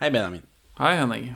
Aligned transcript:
Hei, 0.00 0.10
Benjamin. 0.10 0.42
Hei, 0.78 0.94
Henning. 0.94 1.34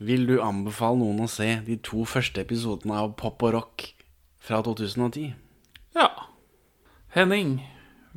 Vil 0.00 0.22
du 0.24 0.38
anbefale 0.40 0.96
noen 1.02 1.18
å 1.20 1.26
se 1.28 1.50
de 1.66 1.74
to 1.84 2.06
første 2.08 2.40
episodene 2.40 2.96
av 2.96 3.10
Pop 3.20 3.44
og 3.44 3.52
Rock 3.52 3.84
fra 4.40 4.62
2010? 4.64 5.34
Ja. 5.92 6.06
Henning, 7.12 7.58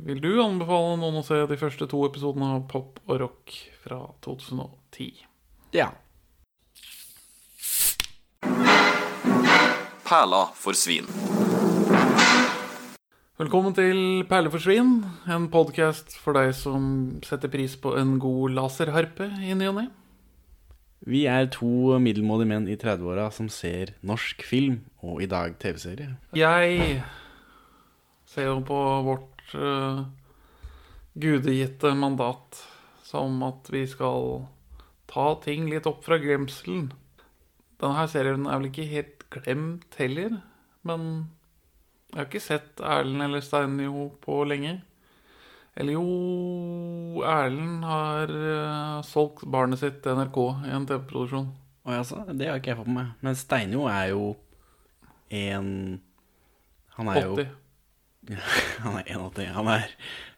vil 0.00 0.22
du 0.24 0.30
anbefale 0.40 0.96
noen 1.02 1.20
å 1.20 1.24
se 1.26 1.42
de 1.50 1.58
første 1.60 1.84
to 1.92 2.00
episodene 2.08 2.48
av 2.54 2.64
Pop 2.72 3.02
og 3.04 3.20
Rock 3.26 3.58
fra 3.84 4.00
2010? 4.24 5.20
Ja. 5.76 5.90
Perla 10.08 10.46
for 10.56 10.72
svin. 10.72 11.12
Velkommen 13.40 13.72
til 13.72 14.26
Perleforsvinn, 14.28 15.06
en 15.32 15.46
podkast 15.48 16.10
for 16.20 16.36
deg 16.36 16.50
som 16.52 16.82
setter 17.24 17.48
pris 17.48 17.78
på 17.80 17.94
en 17.96 18.18
god 18.20 18.52
laserharpe 18.58 19.24
i 19.40 19.54
ny 19.56 19.70
og 19.70 19.78
ne. 19.78 19.84
Vi 21.08 21.22
er 21.24 21.48
to 21.54 21.96
middelmådige 21.96 22.50
menn 22.50 22.68
i 22.68 22.76
30-åra 22.76 23.30
som 23.32 23.48
ser 23.48 23.94
norsk 24.04 24.44
film, 24.44 24.82
og 25.00 25.24
i 25.24 25.30
dag 25.32 25.56
TV-serie. 25.64 26.12
Jeg 26.36 27.00
ser 28.28 28.50
jo 28.50 28.60
på 28.68 28.84
vårt 29.08 29.56
uh, 29.56 30.04
gudegitte 31.16 31.96
mandat 31.96 32.60
som 33.08 33.40
at 33.48 33.72
vi 33.72 33.86
skal 33.88 34.42
ta 35.08 35.30
ting 35.40 35.72
litt 35.72 35.88
opp 35.88 36.04
fra 36.04 36.20
glemselen. 36.20 36.90
Denne 37.80 38.10
serien 38.12 38.44
er 38.44 38.60
vel 38.60 38.74
ikke 38.74 38.90
helt 38.92 39.30
glemt 39.32 39.96
heller, 39.96 40.42
men 40.84 41.30
jeg 42.12 42.20
har 42.20 42.28
ikke 42.28 42.44
sett 42.44 42.80
Erlend 42.84 43.24
eller 43.24 43.40
Steinjo 43.44 44.10
på 44.20 44.42
lenge. 44.44 44.76
Eller 45.72 45.96
jo 45.96 47.22
Erlend 47.24 47.86
har 47.88 48.28
uh, 48.28 48.98
solgt 49.08 49.46
barnet 49.48 49.80
sitt 49.80 50.02
til 50.04 50.18
NRK 50.18 50.38
i 50.68 50.74
en 50.76 50.84
TV-produksjon. 50.90 51.48
Å 51.82 51.96
jaså? 51.96 52.20
det 52.36 52.50
har 52.50 52.60
ikke 52.60 52.74
jeg 52.74 52.80
fått 52.82 52.90
med 52.92 52.98
meg. 53.00 53.14
Men 53.24 53.38
Steinjo 53.40 53.88
er 53.90 54.12
jo 54.12 54.26
en 55.32 55.72
Han 56.98 57.08
er 57.08 57.24
80. 57.24 57.48
jo 57.48 57.58
Han 58.84 59.00
er 59.00 59.08
81. 59.08 59.48
Han 59.56 59.70
er 59.72 59.88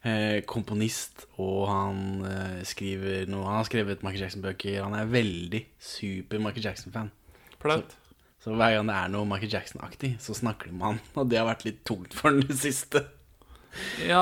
eh, 0.07 0.39
komponist, 0.49 1.27
og 1.43 1.67
han 1.69 1.99
eh, 2.25 2.63
skriver 2.65 3.27
noe 3.29 3.45
Han 3.45 3.59
har 3.59 3.69
skrevet 3.69 4.07
Michael 4.07 4.29
Jackson-bøker. 4.29 4.79
Han 4.87 4.97
er 4.97 5.11
veldig 5.11 5.65
super 5.83 6.41
Michael 6.41 6.71
Jackson-fan. 6.71 7.11
Flaut. 7.61 7.99
Så 8.45 8.53
hver 8.53 8.75
gang 8.77 8.91
det 8.91 8.95
er 9.01 9.09
noe 9.09 9.25
Michael 9.25 9.55
Jackson-aktig, 9.55 10.11
så 10.21 10.35
snakker 10.37 10.69
de 10.69 10.77
med 10.77 10.85
han. 10.85 10.99
Og 11.17 11.31
det 11.33 11.39
har 11.41 11.47
vært 11.49 11.65
litt 11.65 11.81
tungt 11.89 12.13
for 12.13 12.29
han 12.29 12.43
i 12.43 12.49
det 12.51 12.59
siste. 12.61 13.01
Ja, 14.05 14.21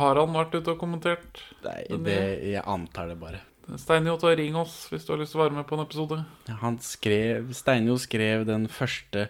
har 0.00 0.18
han 0.18 0.34
vært 0.34 0.56
ute 0.58 0.74
og 0.74 0.80
kommentert? 0.80 1.44
Nei, 1.62 1.84
det, 2.04 2.18
jeg 2.50 2.64
antar 2.66 3.12
det 3.12 3.20
bare. 3.22 3.44
Steinjo, 3.78 4.16
ta 4.18 4.32
ring 4.34 4.58
oss 4.58 4.88
hvis 4.90 5.06
du 5.06 5.14
har 5.14 5.22
lyst 5.22 5.36
til 5.36 5.40
å 5.40 5.44
være 5.44 5.56
med 5.60 5.68
på 5.68 5.78
en 5.78 5.84
episode. 5.84 6.18
Han 6.64 6.80
skrev, 6.82 7.52
Steinjo 7.54 7.94
skrev 8.02 8.44
den 8.50 8.66
første 8.66 9.28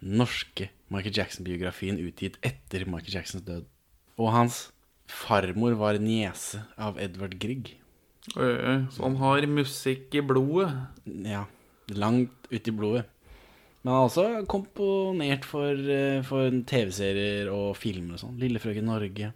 norske 0.00 0.70
Michael 0.92 1.20
Jackson-biografien 1.20 2.00
utgitt 2.00 2.40
etter 2.40 2.88
Michael 2.88 3.20
Jacksons 3.20 3.44
død. 3.44 3.68
Og 4.16 4.32
hans 4.32 4.68
farmor 5.10 5.76
var 5.76 6.00
niese 6.00 6.64
av 6.80 6.96
Edvard 7.02 7.36
Grieg. 7.36 7.74
Oi, 8.34 8.48
oi, 8.48 8.76
Så 8.88 9.04
han 9.04 9.20
har 9.20 9.44
musikk 9.52 10.14
i 10.16 10.24
blodet? 10.24 10.70
Ja, 11.04 11.44
langt 11.92 12.48
ut 12.48 12.70
i 12.72 12.72
blodet. 12.72 13.10
Men 13.84 13.92
han 13.92 14.00
har 14.00 14.08
også 14.08 14.46
komponert 14.48 15.44
for, 15.44 15.68
eh, 15.76 16.22
for 16.24 16.48
TV-serier 16.64 17.50
og 17.52 17.74
filmer 17.76 18.16
og 18.16 18.22
sånn. 18.22 18.38
'Lille 18.40 18.62
frøken 18.62 18.88
Norge'. 18.88 19.34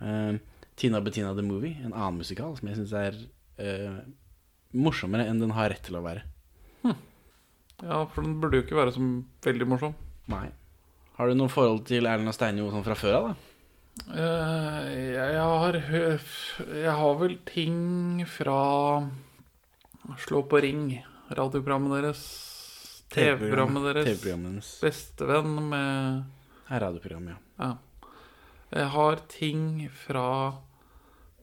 Uh, 0.00 0.38
'Tina 0.78 1.00
Bettina 1.02 1.34
the 1.34 1.42
Movie', 1.42 1.84
en 1.84 1.92
annen 1.92 2.22
musikal 2.22 2.54
som 2.56 2.68
jeg 2.70 2.78
syns 2.78 2.94
er 2.94 3.18
uh, 3.58 3.98
morsommere 4.72 5.26
enn 5.26 5.42
den 5.42 5.50
har 5.50 5.74
rett 5.74 5.82
til 5.82 5.98
å 5.98 6.04
være. 6.06 6.22
Ja, 7.80 8.04
for 8.12 8.22
den 8.22 8.38
burde 8.40 8.58
jo 8.58 8.64
ikke 8.66 8.76
være 8.76 8.92
så 8.92 9.02
veldig 9.44 9.66
morsom. 9.68 9.94
Nei. 10.28 10.50
Har 11.16 11.28
du 11.28 11.36
noe 11.36 11.52
forhold 11.52 11.86
til 11.88 12.06
Erlend 12.08 12.28
og 12.28 12.36
Steinjo 12.36 12.68
sånn 12.72 12.84
fra 12.84 12.96
før 12.98 13.16
av, 13.16 13.30
da? 13.30 13.34
Uh, 14.06 14.86
jeg 15.16 15.40
har 15.40 15.76
Jeg 15.82 16.92
har 17.00 17.16
vel 17.20 17.34
ting 17.48 18.22
fra 18.24 18.60
Slå 20.22 20.44
på 20.48 20.60
ring, 20.62 20.84
radioprogrammet 21.28 21.98
deres. 21.98 22.22
TV-programmet 23.10 23.86
deres. 23.88 24.06
TV-programmet 24.08 24.58
deres. 24.58 24.72
Bestevenn 24.84 25.54
med 25.70 26.70
Er 26.70 26.84
radioprogram, 26.84 27.30
ja. 27.32 27.38
Ja. 27.58 27.70
Jeg 28.70 28.90
har 28.94 29.16
ting 29.32 29.64
fra 30.04 30.26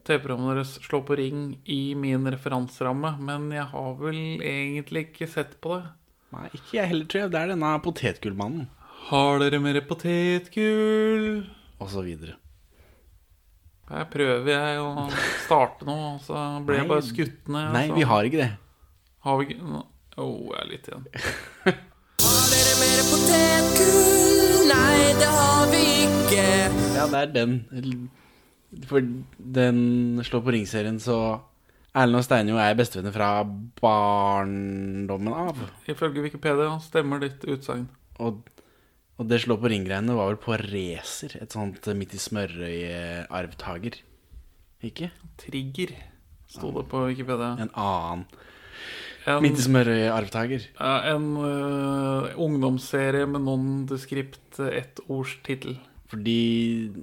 TV-programmet 0.08 0.56
deres 0.62 0.78
Slå 0.86 1.02
på 1.04 1.18
ring 1.20 1.42
i 1.68 1.82
min 2.00 2.24
referanseramme, 2.32 3.18
men 3.20 3.50
jeg 3.52 3.68
har 3.74 3.94
vel 4.00 4.40
egentlig 4.40 5.10
ikke 5.10 5.28
sett 5.28 5.58
på 5.64 5.76
det. 5.76 5.90
Nei, 6.36 6.48
ikke 6.56 6.80
jeg 6.80 6.92
heller, 6.92 7.08
tror 7.12 7.22
jeg. 7.26 7.32
Det 7.36 7.42
er 7.42 7.54
denne 7.54 7.76
potetgullmannen, 7.84 8.68
Har 9.08 9.40
dere 9.40 9.60
mer 9.64 9.80
potetgull? 9.88 11.46
og 11.78 11.92
så 11.94 12.02
videre. 12.02 12.34
Her 13.88 14.08
prøver 14.12 14.50
jeg 14.50 14.80
å 14.82 15.06
starte 15.46 15.86
nå, 15.88 15.96
og 16.16 16.24
så 16.26 16.40
blir 16.66 16.82
jeg 16.82 16.90
bare 16.90 17.06
skutt 17.06 17.52
ned. 17.52 17.70
Nei, 17.76 17.84
altså. 17.86 18.00
vi 18.00 18.08
har 18.10 18.28
ikke 18.28 18.42
det. 18.42 18.50
Har 19.28 19.38
vi 19.40 19.46
ikke 19.48 19.84
oh, 20.18 20.50
jeg 20.52 20.62
er 20.62 20.70
litt 20.72 20.88
igjen. 20.90 21.08
Har 22.24 22.48
dere 22.52 22.74
mer 22.82 23.04
potetgull? 23.12 24.72
Nei, 24.72 25.02
det 25.20 25.30
har 25.34 25.70
vi 25.72 25.84
ikke. 26.06 26.48
Ja, 26.98 27.06
det 27.12 27.22
er 27.22 27.36
den. 27.36 27.54
For 28.90 29.06
den 29.60 29.80
slår 30.28 30.44
på 30.44 30.56
ring-serien, 30.58 31.00
så 31.00 31.20
Erlend 31.98 32.20
og 32.20 32.26
Steinjo 32.28 32.60
er 32.62 32.76
bestevenner 32.78 33.14
fra 33.16 33.30
barndommen 33.82 35.34
av. 35.34 35.62
Ifølge 35.90 36.26
Wikipedia 36.26 36.76
stemmer 36.84 37.24
ditt 37.24 37.46
utsagn. 37.48 37.88
Og, 38.22 38.44
og 39.18 39.32
det 39.32 39.40
slår 39.42 39.62
på 39.64 39.72
ringgreiene 39.72 40.18
var 40.18 40.34
vel 40.34 40.42
på 40.44 40.58
racer. 40.62 41.38
Et 41.42 41.54
sånt 41.54 41.90
midt 41.98 42.14
i 42.14 42.22
smørøyet-arvtaker. 42.22 43.98
Ikke? 44.86 45.10
Trigger 45.42 45.96
sto 46.52 46.70
det 46.76 46.86
på 46.92 47.08
Wikipedia. 47.08 47.56
En 47.62 47.74
annen 47.74 48.28
En, 49.28 49.42
midt 49.44 49.60
i 49.60 49.66
smørøyet-arvtaker. 49.66 50.70
ja, 50.80 50.94
en 51.12 51.34
uh, 51.36 52.30
ungdomsserie 52.40 53.28
med 53.28 53.44
nondeskript 53.44 54.62
uh, 54.62 54.70
ettordstittel. 54.72 55.76
For 56.08 56.24
de 56.24 56.38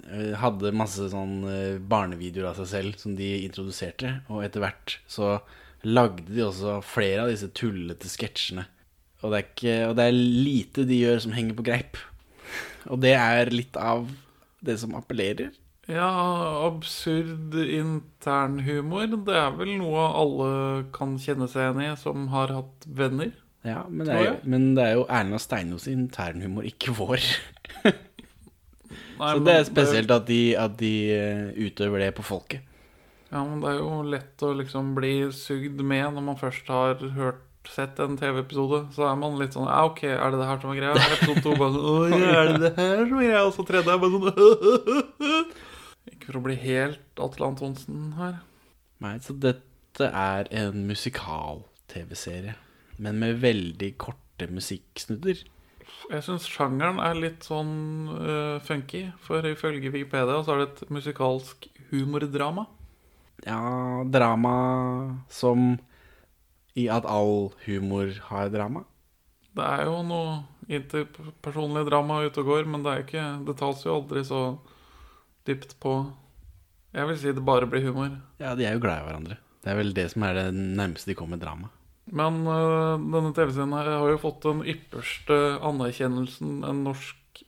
uh, 0.09 0.33
hadde 0.41 0.73
masse 0.73 1.11
sånn 1.13 1.43
uh, 1.45 1.77
barnevideoer 1.85 2.55
av 2.55 2.63
seg 2.63 2.71
selv 2.71 3.03
som 3.03 3.19
de 3.19 3.29
introduserte. 3.45 4.15
Og 4.33 4.41
etter 4.47 4.65
hvert 4.65 4.97
så 5.05 5.37
lagde 5.85 6.31
de 6.31 6.47
også 6.47 6.79
flere 6.87 7.27
av 7.27 7.35
disse 7.35 7.51
tullete 7.53 8.09
sketsjene. 8.09 8.65
Og 9.21 9.33
det, 9.33 9.37
er 9.37 9.47
ikke, 9.49 9.77
og 9.91 9.95
det 9.99 10.07
er 10.09 10.17
lite 10.17 10.87
de 10.89 11.01
gjør 11.01 11.23
som 11.27 11.37
henger 11.37 11.59
på 11.59 11.67
greip. 11.69 12.01
Og 12.93 13.01
det 13.05 13.15
er 13.17 13.53
litt 13.53 13.77
av 13.81 14.09
det 14.65 14.79
som 14.81 14.97
appellerer. 14.97 15.53
Ja, 15.91 16.09
absurd 16.67 17.53
internhumor. 17.61 19.07
Det 19.27 19.35
er 19.37 19.51
vel 19.59 19.75
noe 19.83 20.05
alle 20.17 20.51
kan 20.97 21.19
kjenne 21.21 21.49
seg 21.51 21.67
igjen 21.67 21.83
i 21.85 21.97
som 22.01 22.29
har 22.33 22.53
hatt 22.57 22.87
venner. 22.89 23.35
Ja, 23.65 23.83
men 23.89 24.07
det 24.09 24.15
er, 24.17 24.25
jo- 24.31 24.41
men 24.53 24.65
det 24.77 24.85
er 24.85 24.95
jo 24.99 25.05
Erna 25.09 25.39
Steinos 25.41 25.87
internhumor, 25.89 26.65
ikke 26.69 26.93
vår. 26.97 27.21
Nei, 27.85 29.31
Så 29.35 29.41
det 29.45 29.55
er 29.59 29.65
spesielt 29.69 30.11
at 30.13 30.27
de, 30.29 30.41
at 30.61 30.77
de 30.81 30.93
eh, 31.15 31.45
utøver 31.69 31.99
det 32.05 32.11
på 32.17 32.25
folket. 32.27 32.65
Ja, 33.33 33.41
men 33.45 33.61
det 33.65 33.71
er 33.73 33.79
jo 33.81 34.03
lett 34.07 34.45
å 34.47 34.53
liksom 34.57 34.93
bli 34.97 35.15
sugd 35.35 35.81
med 35.83 36.13
når 36.15 36.23
man 36.29 36.37
først 36.39 36.69
har 36.71 37.01
hørt 37.17 37.43
sett 37.73 37.99
en 38.05 38.19
TV-episode. 38.21 38.83
Så 38.95 39.07
er 39.09 39.17
man 39.17 39.39
litt 39.41 39.57
sånn 39.57 39.65
Ja, 39.69 39.85
OK, 39.89 40.03
er 40.13 40.33
det 40.35 40.41
det 40.43 40.49
her 40.51 40.61
som 40.61 40.73
er 40.75 40.81
greia? 40.83 41.07
Episode 41.17 41.43
to 41.45 41.55
bare 41.57 41.73
sånn 41.73 41.89
Oi, 41.89 42.21
er 42.21 42.51
det 42.53 42.61
det 42.67 42.73
her 42.77 43.07
som 43.09 43.17
er 43.21 43.29
greia? 43.31 43.45
Og 43.49 43.55
så 43.57 43.65
tredje 43.69 43.95
er 43.97 44.03
bare 44.03 44.13
sånn 44.13 45.55
Ikke 46.25 46.33
for 46.33 46.41
å 46.41 46.47
bli 46.47 46.55
helt 46.57 47.21
Atle 47.21 47.51
Antonsen 47.51 48.15
her. 48.17 48.39
Nei, 49.05 49.19
så 49.21 49.35
dette 49.37 50.07
er 50.09 50.49
en 50.57 50.87
musikal-TV-serie, 50.89 52.55
men 52.97 53.21
med 53.21 53.43
veldig 53.43 53.91
korte 54.01 54.49
musikksnudder. 54.49 55.43
Jeg 56.09 56.25
syns 56.25 56.49
sjangeren 56.49 56.97
er 57.05 57.21
litt 57.21 57.45
sånn 57.45 57.75
uh, 58.09 58.57
funky, 58.65 59.11
for 59.21 59.45
ifølge 59.45 59.93
Wikipedia 59.93 60.41
så 60.41 60.55
er 60.55 60.63
det 60.63 60.71
et 60.71 60.97
musikalsk 60.97 61.69
humordrama. 61.93 62.71
Ja, 63.45 63.61
drama 64.09 64.57
som 65.29 65.75
i 66.73 66.89
at 66.89 67.05
all 67.05 67.51
humor 67.67 68.17
har 68.33 68.49
drama. 68.49 68.89
Det 69.53 69.73
er 69.77 69.91
jo 69.91 70.01
noe 70.09 70.39
interpersonlig 70.73 71.85
drama 71.91 72.25
ute 72.25 72.41
og 72.41 72.49
går, 72.49 72.65
men 72.65 72.81
det, 72.81 72.95
er 72.95 73.05
ikke, 73.05 73.33
det 73.45 73.61
tas 73.61 73.85
jo 73.85 74.01
aldri 74.01 74.25
så 74.25 74.47
dypt 75.47 75.77
på 75.83 75.95
Jeg 76.95 77.09
vil 77.09 77.19
si 77.19 77.33
det 77.35 77.43
bare 77.45 77.67
blir 77.67 77.83
humor. 77.89 78.13
Ja, 78.39 78.55
de 78.55 78.67
er 78.69 78.77
jo 78.77 78.83
glad 78.85 79.03
i 79.03 79.07
hverandre. 79.09 79.39
Det 79.65 79.73
er 79.73 79.79
vel 79.81 79.95
det 79.97 80.05
som 80.13 80.23
er 80.29 80.37
det 80.39 80.45
nærmeste 80.55 81.11
de 81.11 81.17
kommer 81.19 81.41
drama. 81.41 81.71
Men 82.07 82.43
uh, 82.47 83.01
denne 83.01 83.33
TV-serien 83.35 83.73
her 83.75 83.89
har 83.97 84.11
jo 84.13 84.21
fått 84.21 84.45
den 84.45 84.61
ypperste 84.69 85.39
anerkjennelsen 85.65 86.61
en 86.69 86.83
norsk 86.85 87.43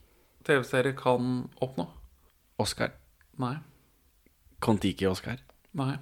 TV-serie 0.49 0.97
kan 0.99 1.45
oppnå. 1.63 1.87
Oscar. 2.59 2.91
Nei. 3.39 3.55
Kon-Tiki-Oscar. 4.65 5.39
Nei. 5.77 5.95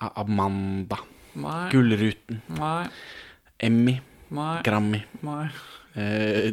Amanda. 0.00 0.98
Nei. 1.38 1.68
Gullruten, 1.70 2.40
Nei. 2.58 2.88
Emmy, 3.62 4.00
Nei. 4.34 4.62
Grammy, 4.66 5.04
Nei. 5.22 5.44
eh, 5.94 6.50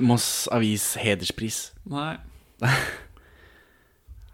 Moss 0.00 0.48
Avis 0.48 0.94
hederspris. 0.96 1.66
Nei. 1.84 2.14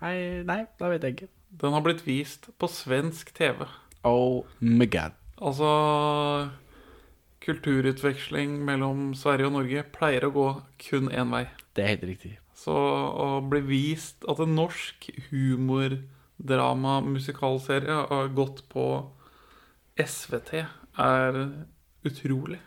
Nei, 0.00 0.16
nei, 0.48 0.62
da 0.80 0.88
vet 0.92 1.04
jeg 1.04 1.16
ikke. 1.16 1.30
Den 1.60 1.74
har 1.76 1.84
blitt 1.84 2.04
vist 2.06 2.48
på 2.60 2.66
svensk 2.70 3.32
TV. 3.36 3.66
Oh 4.06 4.46
my 4.60 4.86
god. 4.88 5.16
Altså 5.40 5.68
Kulturutveksling 7.40 8.58
mellom 8.64 9.14
Sverige 9.16 9.46
og 9.48 9.52
Norge 9.56 9.82
pleier 9.94 10.24
å 10.26 10.30
gå 10.34 10.62
kun 10.84 11.08
én 11.08 11.30
vei. 11.32 11.46
Det 11.76 11.82
er 11.84 11.88
helt 11.94 12.08
riktig. 12.10 12.32
Så 12.56 12.74
å 12.76 13.40
bli 13.48 13.60
vist 13.64 14.24
at 14.28 14.38
en 14.44 14.54
norsk 14.58 15.10
humordrama-musikalserie 15.30 17.96
har 18.10 18.28
gått 18.36 18.58
på 18.72 18.84
SVT, 20.00 20.50
er 21.00 21.32
utrolig. 22.04 22.60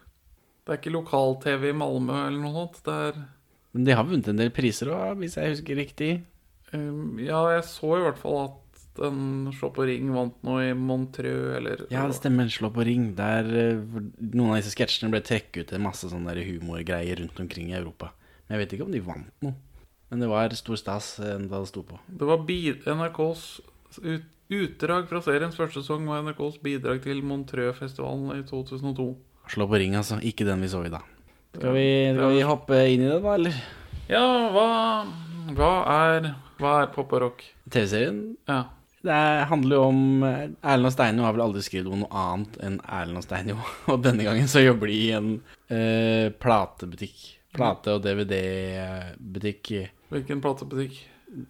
Det 0.64 0.72
er 0.72 0.78
ikke 0.80 0.96
lokal-TV 0.96 1.62
i 1.70 1.78
Malmö 1.78 2.16
eller 2.28 2.42
noe 2.42 2.54
sånt. 2.56 2.78
Det 2.86 2.96
er 3.10 3.16
Men 3.74 3.84
de 3.86 3.92
har 3.98 4.06
vunnet 4.06 4.28
en 4.30 4.42
del 4.42 4.52
priser 4.54 4.88
òg, 4.94 5.18
hvis 5.22 5.38
jeg 5.38 5.52
husker 5.54 5.76
riktig. 5.78 6.12
Ja, 6.74 7.42
jeg 7.54 7.66
så 7.70 7.96
i 8.00 8.04
hvert 8.04 8.20
fall 8.22 8.40
at 8.48 8.60
en 9.02 9.50
Slå 9.58 9.72
på 9.74 9.88
ring 9.90 10.12
vant 10.14 10.36
noe 10.46 10.68
i 10.68 10.74
Montreux, 10.78 11.56
eller 11.58 11.86
Ja, 11.90 12.06
det 12.06 12.18
stemmer. 12.20 12.50
Slå 12.54 12.70
på 12.74 12.86
ring. 12.86 13.12
Der 13.18 13.48
eh, 13.50 13.80
noen 14.20 14.52
av 14.52 14.60
disse 14.60 14.74
sketsjene 14.76 15.10
ble 15.14 15.24
trukket 15.26 15.64
ut 15.64 15.72
til 15.74 15.82
masse 15.82 16.10
sånne 16.12 16.36
humorgreier 16.38 17.24
rundt 17.24 17.40
omkring 17.42 17.72
i 17.72 17.78
Europa. 17.80 18.12
Men 18.46 18.58
jeg 18.58 18.64
vet 18.64 18.76
ikke 18.78 18.86
om 18.86 18.94
de 18.94 19.02
vant 19.02 19.46
noe. 19.46 19.56
Men 20.14 20.22
det 20.22 20.30
var 20.30 20.54
stor 20.54 20.78
stas 20.78 21.08
eh, 21.26 21.40
da 21.42 21.64
det 21.64 21.72
sto 21.72 21.82
på. 21.88 21.98
Det 22.06 22.30
var 22.30 22.46
NRKs 22.46 23.46
ut, 24.04 24.30
utdrag 24.54 25.08
fra 25.10 25.22
seriens 25.26 25.58
første 25.58 25.82
sesong 25.82 26.06
var 26.06 26.22
NRKs 26.22 26.60
bidrag 26.62 27.02
til 27.02 27.24
Montreux-festivalen 27.26 28.36
i 28.38 28.44
2002. 28.46 29.08
Slå 29.50 29.68
på 29.68 29.82
ring, 29.82 29.98
altså. 29.98 30.22
Ikke 30.22 30.46
den 30.46 30.62
vi 30.62 30.70
så 30.70 30.84
i 30.86 30.94
dag. 30.94 31.02
Skal 31.54 31.74
vi, 31.74 31.88
skal 32.14 32.32
vi 32.34 32.46
hoppe 32.46 32.78
inn 32.90 33.04
i 33.04 33.10
det, 33.10 33.20
da, 33.26 33.34
eller? 33.38 33.58
Ja, 34.10 34.24
hva, 34.54 34.68
hva 35.58 35.74
er 35.96 36.30
Hva 36.64 36.78
er 36.86 36.90
pop 36.96 37.12
og 37.18 37.22
rock? 37.28 37.44
TV-serien 37.70 38.24
Ja. 38.48 38.62
Det 39.04 39.12
er- 39.12 39.46
handler 39.50 39.76
jo 39.76 39.84
om 39.90 40.24
eh, 40.24 40.44
Erlend 40.64 40.88
og 40.88 40.94
Steinjo 40.96 41.26
har 41.28 41.34
vel 41.36 41.42
aldri 41.44 41.60
skrevet 41.66 41.92
om 41.92 42.06
noe 42.06 42.22
annet 42.24 42.54
enn 42.64 42.78
Erlend 42.88 43.20
og 43.20 43.26
Steinjo. 43.26 43.58
Og 43.92 43.98
denne 44.06 44.24
gangen 44.24 44.48
så 44.48 44.62
jobber 44.64 44.88
de 44.88 44.96
i 44.96 45.10
en 45.18 45.28
uh, 45.44 46.30
platebutikk. 46.40 47.26
Plate- 47.54 47.98
og 47.98 48.06
DVD-butikk. 48.06 49.74
Hvilken 50.14 50.40
platebutikk? 50.42 51.02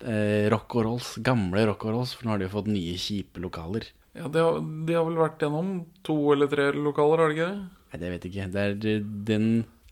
Eh, 0.07 0.49
rock 0.51 0.75
og 0.79 0.85
Rolls. 0.87 1.11
Gamle 1.23 1.65
Rock 1.69 1.85
og 1.87 1.93
Rolls, 1.97 2.13
for 2.17 2.25
nå 2.27 2.33
har 2.33 2.41
de 2.41 2.47
jo 2.47 2.53
fått 2.55 2.71
nye, 2.71 2.95
kjipe 2.99 3.41
lokaler. 3.43 3.85
Ja, 4.17 4.27
de 4.31 4.41
har, 4.43 4.59
de 4.89 4.97
har 4.97 5.05
vel 5.07 5.17
vært 5.21 5.41
gjennom 5.45 5.71
to 6.05 6.17
eller 6.33 6.49
tre 6.51 6.69
lokaler, 6.75 7.21
har 7.23 7.31
de 7.31 7.37
ikke 7.37 7.49
det? 7.53 7.63
Nei, 7.93 7.99
det 8.01 8.11
vet 8.13 8.25
jeg 8.27 8.33
ikke. 8.33 8.49
Det 8.53 8.65
er 8.65 9.07
den, 9.29 9.47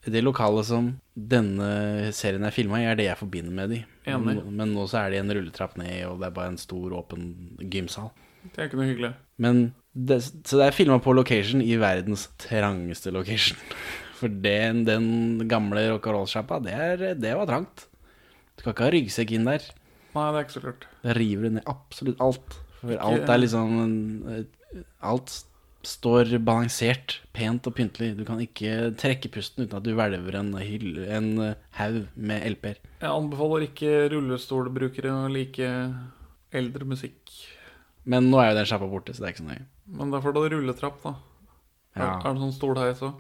det 0.09 0.23
lokalet 0.25 0.65
som 0.65 0.87
denne 1.13 2.09
serien 2.15 2.45
er 2.47 2.55
filma 2.55 2.79
i, 2.81 2.87
er 2.89 2.97
det 2.97 3.05
jeg 3.05 3.19
forbinder 3.19 3.53
med 3.53 3.73
de. 3.75 3.81
Men, 4.09 4.41
men 4.49 4.73
nå 4.73 4.87
så 4.89 5.03
er 5.03 5.13
det 5.13 5.19
en 5.21 5.33
rulletrapp 5.37 5.75
ned, 5.77 6.07
og 6.09 6.21
det 6.21 6.29
er 6.29 6.37
bare 6.39 6.53
en 6.55 6.61
stor, 6.61 6.95
åpen 6.97 7.27
gymsal. 7.61 8.09
Det 8.47 8.57
er 8.57 8.69
ikke 8.69 8.79
noe 8.79 8.89
hyggelig. 8.89 9.11
Men 9.41 9.59
det, 9.93 10.21
så 10.23 10.57
det 10.57 10.69
er 10.69 10.75
filma 10.75 10.97
på 11.03 11.13
location 11.13 11.61
i 11.61 11.77
verdens 11.81 12.25
trangeste 12.41 13.13
location. 13.13 13.59
For 14.21 14.29
den, 14.41 14.83
den 14.85 15.05
gamle 15.49 15.87
rock 15.91 16.09
and 16.09 16.17
roll-sjappa, 16.17 16.59
det, 16.65 17.13
det 17.21 17.35
var 17.37 17.49
trangt. 17.49 17.87
Du 18.55 18.63
skal 18.63 18.75
ikke 18.75 18.87
ha 18.87 18.91
ryggsekk 18.93 19.35
inn 19.37 19.47
der. 19.49 19.63
Nei, 20.15 20.25
det 20.27 20.41
er 20.41 20.45
ikke 20.45 20.57
så 20.57 20.65
lurt. 20.65 20.89
Da 21.05 21.15
river 21.17 21.47
du 21.47 21.55
ned 21.57 21.69
absolutt 21.69 22.21
alt. 22.21 22.57
For 22.81 22.97
alt 23.01 23.29
er 23.29 23.41
liksom 23.41 23.71
Alt 25.05 25.33
står 25.87 26.35
balansert, 26.45 27.19
pent 27.33 27.65
og 27.69 27.75
pyntelig. 27.77 28.11
Du 28.17 28.23
kan 28.27 28.41
ikke 28.43 28.91
trekke 28.99 29.31
pusten 29.33 29.65
uten 29.65 29.77
at 29.79 29.85
du 29.85 29.93
hvelver 29.97 30.37
en, 30.39 30.51
en 30.57 31.29
eh, 31.45 31.55
haug 31.79 32.03
med 32.15 32.45
LP-er. 32.51 32.81
Jeg 33.01 33.09
anbefaler 33.09 33.65
ikke 33.67 33.93
rullestolbrukere 34.13 35.13
å 35.13 35.31
like 35.31 35.71
eldre 36.51 36.87
musikk. 36.87 37.33
Men 38.09 38.29
nå 38.31 38.39
er 38.41 38.51
jo 38.51 38.59
den 38.59 38.69
sjappa 38.69 38.89
borte, 38.89 39.13
så 39.13 39.23
det 39.23 39.29
er 39.29 39.35
ikke 39.35 39.43
så 39.43 39.49
nøye. 39.51 39.65
Men 40.01 40.13
da 40.13 40.21
får 40.23 40.35
du 40.37 40.41
rulletrapp, 40.55 41.01
da. 41.03 41.15
Ja. 41.99 42.11
er 42.23 42.35
det 42.37 42.39
sånn 42.45 42.53
stolheis 42.55 43.01
òg? 43.03 43.17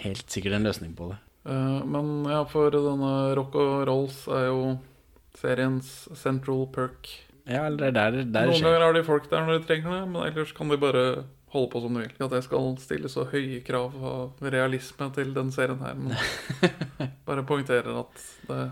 Helt 0.00 0.30
sikkert 0.32 0.56
en 0.56 0.64
løsning 0.64 0.94
på 0.96 1.10
det. 1.10 1.18
Eh, 1.50 1.80
men 1.88 2.24
ja, 2.28 2.44
for 2.48 2.72
denne 2.72 3.10
Rock 3.36 3.58
og 3.60 3.82
Rolls 3.88 4.22
er 4.32 4.46
jo 4.48 4.62
seriens 5.36 5.90
central 6.18 6.64
perk. 6.72 7.10
Ja, 7.48 7.66
eller 7.66 7.78
det 7.80 7.90
er 7.90 7.96
der, 7.96 8.24
der 8.30 8.48
Noen 8.48 8.58
skjer. 8.58 8.66
ganger 8.68 8.86
har 8.86 8.96
de 8.96 9.04
folk 9.06 9.28
der 9.30 9.44
når 9.46 9.58
de 9.60 9.68
trenger 9.68 9.94
det, 9.96 10.00
men 10.12 10.26
ellers 10.28 10.52
kan 10.56 10.70
de 10.72 10.78
bare 10.80 11.04
holde 11.52 11.70
på 11.72 11.82
som 11.82 11.96
du 11.96 12.00
vil. 12.02 12.12
At 12.22 12.36
jeg 12.36 12.46
skal 12.46 12.70
stille 12.82 13.10
så 13.12 13.26
høye 13.30 13.62
krav 13.66 13.96
av 14.10 14.44
realisme 14.54 15.10
til 15.16 15.34
den 15.36 15.50
serien 15.54 15.80
her, 15.82 15.98
men 15.98 16.14
bare 17.28 17.46
poengterer 17.48 18.04
at 18.04 18.24
det 18.48 18.62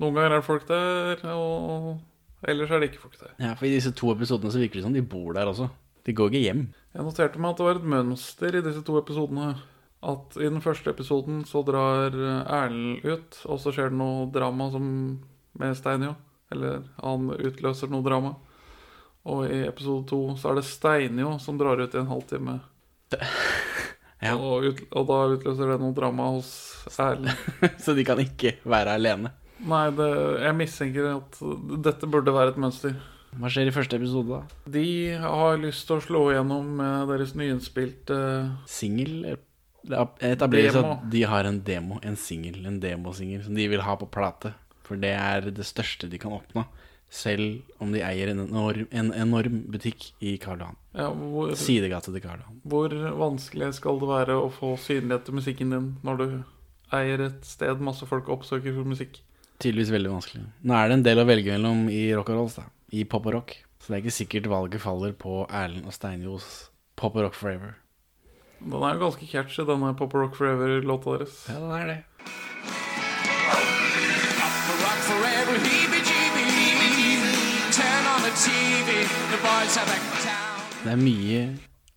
Noen 0.00 0.14
ganger 0.16 0.32
er 0.32 0.38
det 0.40 0.46
folk 0.46 0.62
der, 0.64 1.24
og 1.36 2.46
ellers 2.48 2.70
er 2.72 2.80
det 2.80 2.86
ikke 2.88 3.02
folk 3.02 3.18
der. 3.20 3.34
Ja, 3.36 3.50
for 3.52 3.68
i 3.68 3.72
disse 3.74 3.90
to 3.92 4.14
episodene 4.14 4.48
så 4.48 4.62
virker 4.62 4.78
det 4.78 4.84
som 4.86 4.94
de 4.96 5.02
bor 5.04 5.34
der 5.36 5.50
også. 5.50 5.66
De 6.08 6.14
går 6.16 6.30
ikke 6.30 6.40
hjem. 6.46 6.62
Jeg 6.94 7.04
noterte 7.04 7.42
meg 7.42 7.52
at 7.52 7.60
det 7.60 7.66
var 7.66 7.80
et 7.82 7.90
mønster 7.92 8.56
i 8.56 8.62
disse 8.64 8.80
to 8.86 8.96
episodene. 8.96 9.50
At 10.00 10.38
i 10.40 10.48
den 10.48 10.62
første 10.64 10.94
episoden 10.94 11.42
så 11.44 11.60
drar 11.68 12.16
Erlend 12.16 13.04
ut, 13.04 13.42
og 13.44 13.60
så 13.60 13.74
skjer 13.76 13.92
det 13.92 14.00
noe 14.00 14.24
drama 14.32 14.70
som 14.72 14.86
med 15.60 15.76
Steinjo. 15.76 16.14
Eller 16.50 16.80
han 17.02 17.28
utløser 17.36 17.92
noe 17.92 18.06
drama. 18.06 18.32
Og 19.28 19.50
i 19.52 19.64
episode 19.66 20.06
to 20.08 20.20
så 20.40 20.52
er 20.52 20.60
det 20.60 20.68
Steinjo 20.68 21.34
som 21.42 21.58
drar 21.60 21.80
ut 21.80 21.94
i 21.94 22.00
en 22.00 22.10
halvtime. 22.10 22.60
Ja. 24.20 24.34
Og, 24.36 24.66
ut, 24.68 24.80
og 24.92 25.06
da 25.08 25.18
utløser 25.32 25.70
det 25.72 25.78
noe 25.80 25.94
drama 25.96 26.26
hos 26.34 26.50
Erlend. 27.00 27.30
Så 27.80 27.94
de 27.96 28.04
kan 28.04 28.20
ikke 28.20 28.58
være 28.68 28.98
alene. 28.98 29.30
Nei, 29.64 29.86
det, 29.96 30.08
jeg 30.44 30.56
mistenker 30.58 31.08
at 31.14 31.38
dette 31.86 32.08
burde 32.08 32.34
være 32.36 32.52
et 32.52 32.60
mønster. 32.60 32.98
Hva 33.40 33.48
skjer 33.52 33.70
i 33.70 33.72
første 33.72 33.96
episode, 33.96 34.40
da? 34.40 34.60
De 34.76 34.84
har 35.22 35.60
lyst 35.62 35.86
til 35.88 35.96
å 35.96 36.04
slå 36.04 36.22
igjennom 36.32 36.68
med 36.80 37.08
deres 37.12 37.32
nyinnspilte 37.38 38.18
Singel? 38.68 39.38
Etableres 39.88 40.76
at 40.76 41.06
de 41.12 41.22
har 41.24 41.48
en 41.48 41.60
demo, 41.64 42.00
en 42.04 42.18
singel, 42.20 42.60
en 42.68 42.80
demosingel, 42.82 43.44
som 43.46 43.56
de 43.56 43.68
vil 43.72 43.84
ha 43.86 43.96
på 43.96 44.10
plate. 44.12 44.52
For 44.84 45.00
det 45.00 45.14
er 45.16 45.48
det 45.54 45.64
største 45.64 46.10
de 46.10 46.20
kan 46.20 46.34
oppnå. 46.36 46.66
Selv 47.10 47.64
om 47.82 47.90
de 47.90 48.04
eier 48.06 48.30
en 48.30 48.44
enorm, 48.44 48.86
en 48.94 49.08
enorm 49.18 49.64
butikk 49.72 50.12
i 50.22 50.36
Karl 50.38 50.60
Johan. 50.62 50.76
ja, 50.94 51.08
hvor, 51.10 51.50
Sidegata 51.58 52.12
til 52.12 52.22
Karl 52.22 52.38
Johan. 52.44 52.60
Hvor 52.70 52.94
vanskelig 53.18 53.72
skal 53.80 53.98
det 53.98 54.10
være 54.12 54.36
å 54.38 54.50
få 54.54 54.76
synlighet 54.78 55.26
til 55.26 55.34
musikken 55.40 55.74
din 55.74 55.88
når 56.06 56.20
du 56.20 56.26
eier 56.94 57.24
et 57.26 57.42
sted 57.46 57.82
masse 57.82 58.06
folk 58.06 58.30
oppsøker 58.30 58.76
for 58.76 58.86
musikk? 58.86 59.18
Tydeligvis 59.60 59.90
veldig 59.92 60.12
vanskelig. 60.14 60.44
Nå 60.62 60.76
er 60.78 60.88
det 60.88 60.98
en 61.00 61.04
del 61.08 61.20
å 61.20 61.26
velge 61.28 61.52
mellom 61.58 61.82
i 61.92 62.04
rock 62.14 62.30
and 62.30 62.40
rolls, 62.40 62.54
da. 62.62 62.68
I 62.94 63.02
pop 63.04 63.26
og 63.26 63.34
rock. 63.40 63.56
Så 63.80 63.90
det 63.90 63.98
er 63.98 64.04
ikke 64.04 64.18
sikkert 64.20 64.48
valget 64.52 64.82
faller 64.82 65.12
på 65.16 65.42
Erlend 65.50 65.86
og 65.90 65.94
Steinjos 65.96 66.46
Pop 66.96 67.16
og 67.16 67.26
Rock 67.26 67.36
Forever. 67.38 67.74
Den 68.60 68.82
er 68.84 68.94
jo 68.94 69.02
ganske 69.06 69.26
catchy, 69.26 69.64
denne 69.66 69.94
Pop 69.96 70.14
Rock 70.14 70.34
Forever-låta 70.38 71.18
deres. 71.18 71.36
Ja, 71.48 71.58
den 71.58 71.74
er 71.74 71.86
det. 71.90 71.98
Det 80.80 80.92
er 80.92 81.00
mye 81.00 81.40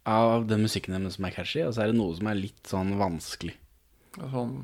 av 0.09 0.47
den 0.49 0.63
musikken 0.65 0.95
deres 0.95 1.17
som 1.17 1.27
er 1.27 1.35
catchy, 1.35 1.63
og 1.63 1.73
så 1.75 1.85
er 1.85 1.91
det 1.91 1.97
noe 1.99 2.15
som 2.17 2.29
er 2.31 2.39
litt 2.39 2.69
sånn 2.69 2.95
vanskelig. 2.99 3.55
Sånn, 4.19 4.55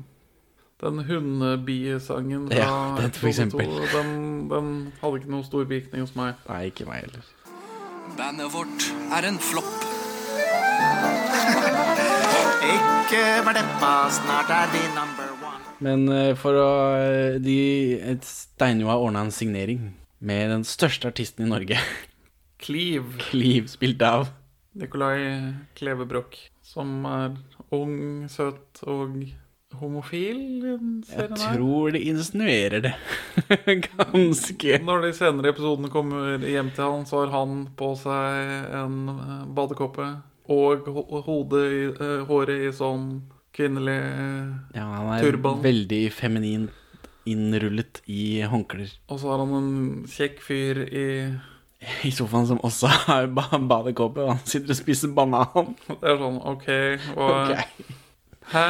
den 0.80 1.02
hundebiesangen 1.08 2.48
fra 2.48 2.56
Ja, 2.56 2.74
den 3.00 3.12
for 3.16 3.28
eksempel. 3.28 3.72
Den, 3.92 4.12
den 4.52 4.70
hadde 5.00 5.20
ikke 5.20 5.32
noe 5.32 5.44
stor 5.44 5.66
virkning 5.68 6.04
hos 6.04 6.14
meg. 6.16 6.38
Nei, 6.48 6.62
ikke 6.70 6.86
meg 6.88 7.06
heller. 7.06 7.30
Bandet 8.18 8.52
vårt 8.54 8.86
er 9.16 9.28
en 9.28 9.40
flopp. 9.40 9.72
Ikke 12.70 13.24
bleppa, 13.46 13.94
snart 14.14 14.52
er 14.54 14.70
vi 14.72 14.82
number 14.96 15.32
one. 15.44 15.60
Men 15.80 16.06
eh, 16.12 16.34
for 16.38 16.56
å 16.60 16.70
eh, 17.00 17.40
de, 17.42 17.56
et 18.12 18.24
Steinjo 18.26 18.90
har 18.92 19.00
ordna 19.00 19.24
en 19.26 19.34
signering 19.34 19.90
med 20.20 20.50
den 20.52 20.64
største 20.68 21.08
artisten 21.08 21.46
i 21.46 21.50
Norge. 21.50 21.80
Cleave, 22.60 23.18
Cleve, 23.30 23.68
spilt 23.72 24.02
av 24.06 24.28
Nikolai 24.78 25.54
Klevebrok, 25.78 26.36
som 26.62 27.04
er 27.10 27.34
ung, 27.74 28.26
søt 28.30 28.82
og 28.86 29.16
homofil 29.80 30.38
i 30.40 30.60
den 30.64 30.96
Jeg 31.06 31.12
serien 31.14 31.36
her. 31.40 31.56
tror 31.56 31.92
de 31.94 32.00
insinuerer 32.10 32.82
det. 32.88 32.94
Ganske. 33.86 34.80
Når 34.82 35.04
de 35.06 35.12
senere 35.16 35.52
episodene 35.54 35.90
kommer 35.92 36.38
hjem 36.42 36.72
til 36.74 36.84
han, 36.86 37.06
så 37.06 37.22
har 37.24 37.32
han 37.34 37.68
på 37.78 37.92
seg 38.00 38.74
en 38.80 38.98
badekoppe 39.56 40.08
badekåpe 40.10 40.26
og 40.50 41.20
hodet 41.28 41.60
i, 41.70 41.82
eh, 41.94 42.24
håret 42.26 42.64
i 42.66 42.72
sånn 42.74 43.04
kvinnelig 43.54 43.98
turban. 44.02 44.74
Ja, 44.74 44.86
han 44.96 45.10
er 45.14 45.22
Turban. 45.22 45.60
veldig 45.62 46.00
feminin 46.12 46.64
innrullet 47.30 48.00
i 48.10 48.40
håndklær. 48.50 48.90
Og 49.12 49.20
så 49.22 49.30
har 49.30 49.38
han 49.44 49.54
en 49.54 49.70
kjekk 50.10 50.40
fyr 50.42 50.80
i 50.90 51.06
i 52.08 52.10
sofaen 52.12 52.46
som 52.50 52.60
også 52.66 52.90
har 53.06 53.26
ba 53.32 53.46
badekåpe, 53.58 54.20
og 54.26 54.34
han 54.34 54.42
sitter 54.48 54.74
og 54.74 54.78
spiser 54.82 55.14
banan. 55.16 55.74
Det 55.88 56.00
er 56.12 56.18
sånn 56.20 56.36
OK, 56.52 56.68
og 57.16 57.30
okay. 57.30 57.64
Hæ? 58.50 58.66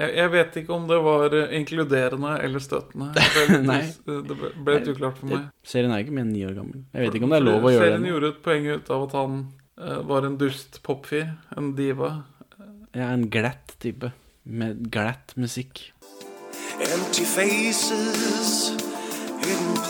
Jeg, 0.00 0.14
jeg 0.16 0.30
vet 0.32 0.54
ikke 0.62 0.72
om 0.72 0.86
det 0.88 0.96
var 1.04 1.34
eh, 1.36 1.50
inkluderende 1.58 2.30
eller 2.40 2.62
støtende. 2.64 3.10
Det 3.12 3.24
ble 3.50 3.58
Nei. 3.68 3.80
det 4.08 4.36
ble- 4.40 4.76
litt 4.78 4.88
uklart 4.94 5.18
for 5.20 5.28
meg. 5.28 5.50
Serien 5.66 5.92
er 5.92 6.00
ikke 6.06 6.14
mer 6.16 6.24
enn 6.24 6.32
ni 6.32 6.44
år 6.48 6.54
gammel. 6.56 6.86
Jeg 6.94 7.04
vet 7.04 7.18
ikke 7.18 7.28
om 7.28 7.34
det 7.34 7.40
er 7.42 7.44
lov 7.50 7.66
å 7.68 7.72
gjøre 7.74 7.84
Serien 7.90 8.06
det. 8.06 8.12
gjorde 8.14 8.30
et 8.32 8.40
poeng 8.46 8.68
ut 8.70 8.90
av 8.96 9.04
at 9.08 9.16
han 9.18 9.36
uh, 9.76 9.98
var 10.08 10.28
en 10.30 10.38
dust 10.40 10.80
popfyr. 10.86 11.28
En 11.60 11.74
diva. 11.76 12.10
Er 12.96 13.10
en 13.10 13.26
glatt 13.30 13.76
type. 13.84 14.08
Med 14.48 14.86
glatt 14.94 15.36
musikk. 15.36 15.90
Empty 16.80 17.26
faces, 17.28 18.72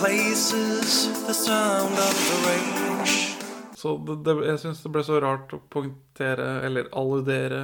places, 0.00 1.08
the 1.26 1.34
sound 1.34 1.92
of 1.92 2.14
the 2.28 2.36
range. 2.48 3.36
Så 3.76 3.96
det, 4.24 4.34
jeg 4.46 4.60
syns 4.60 4.82
det 4.84 4.92
ble 4.92 5.02
så 5.04 5.20
rart 5.22 5.52
å 5.56 5.60
poengtere, 5.72 6.60
eller 6.66 6.90
alludere, 6.96 7.62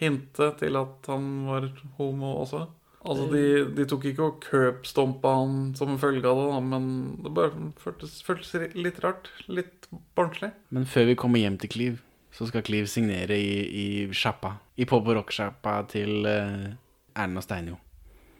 hintet 0.00 0.60
til 0.62 0.78
at 0.80 1.08
han 1.10 1.28
var 1.48 1.68
homo 1.98 2.38
også. 2.42 2.66
Altså, 3.06 3.26
de, 3.30 3.42
de 3.76 3.84
tok 3.86 4.08
ikke 4.10 4.24
og 4.24 4.40
curbstompa 4.42 5.34
han 5.38 5.58
som 5.78 5.92
en 5.92 6.00
følge 6.02 6.26
av 6.26 6.40
det, 6.40 6.46
da, 6.50 6.60
men 6.72 6.88
det 7.22 7.32
bare 7.36 7.70
føltes, 7.78 8.18
føltes 8.26 8.74
litt 8.74 8.98
rart. 9.04 9.30
Litt 9.46 9.86
barnslig. 10.18 10.50
Men 10.74 10.88
før 10.90 11.12
vi 11.12 11.18
kommer 11.20 11.42
hjem 11.42 11.60
til 11.62 11.72
Cliv, 11.72 12.02
så 12.34 12.48
skal 12.50 12.66
Cliv 12.66 12.88
signere 12.90 13.38
i, 13.38 13.56
i 13.62 13.86
sjappa. 14.12 14.56
I 14.76 14.88
pop- 14.88 15.06
og 15.06 15.20
rock-sjappa 15.20 15.78
til 15.92 16.26
uh, 16.26 16.72
Erna 17.14 17.44
Steinjo. 17.44 17.78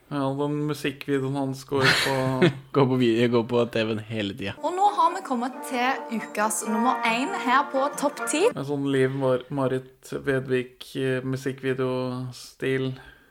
Ja, 0.07 0.23
den 0.39 0.61
musikkvideoen 0.69 1.35
hans 1.35 1.65
går 1.67 1.83
på 2.05 2.15
Går 2.77 2.87
på, 2.93 2.99
video, 3.01 3.29
går 3.33 3.45
på 3.51 3.65
TV-en 3.75 3.99
hele 4.07 4.37
tida. 4.39 4.53
Og 4.63 4.71
nå 4.77 4.87
har 4.95 5.15
vi 5.17 5.23
kommet 5.27 5.57
til 5.67 6.21
ukas 6.21 6.61
nummer 6.71 7.03
én 7.11 7.33
her 7.43 7.67
på 7.73 7.83
Topp 7.99 8.23
10. 8.29 8.53
en 8.55 8.69
sånn 8.69 8.87
Liv 8.95 9.11
Mar 9.19 9.43
Marit 9.51 10.13
Vedvik 10.27 10.93
eh. 11.01 11.27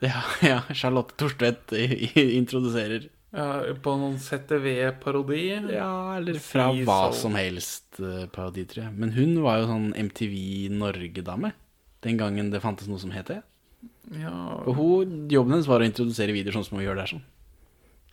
Ja, 0.03 0.22
ja, 0.51 0.60
Charlotte 0.75 1.15
Torstvedt 1.17 1.72
i- 1.79 2.36
introduserer. 2.36 3.08
Ja, 3.36 3.48
på 3.84 3.96
noen 4.00 4.20
CTV-parodi. 4.22 5.41
Ja, 5.74 6.15
eller 6.17 6.38
fra 6.39 6.70
Fri 6.72 6.84
hva 6.88 7.00
salg. 7.10 7.17
som 7.20 7.36
helst 7.39 8.00
uh, 8.00 8.25
parodi, 8.32 8.63
tror 8.70 8.86
jeg. 8.89 8.94
Men 9.00 9.12
hun 9.15 9.34
var 9.44 9.60
jo 9.62 9.67
sånn 9.72 9.89
MTV 10.08 10.36
Norge-dame. 10.75 11.51
Den 12.05 12.20
gangen 12.22 12.51
det 12.53 12.62
fantes 12.63 12.88
noe 12.91 13.01
som 13.01 13.12
het 13.15 13.32
det. 13.32 13.41
Ja, 14.14 14.62
Og 14.66 14.76
hun, 14.78 15.16
jobben 15.32 15.56
hennes 15.56 15.70
var 15.70 15.82
å 15.82 15.88
introdusere 15.88 16.36
videoer 16.36 16.60
sånn 16.60 16.68
som 16.68 16.78
hun 16.78 16.86
gjør 16.86 17.00
der. 17.02 17.12
sånn. 17.16 17.24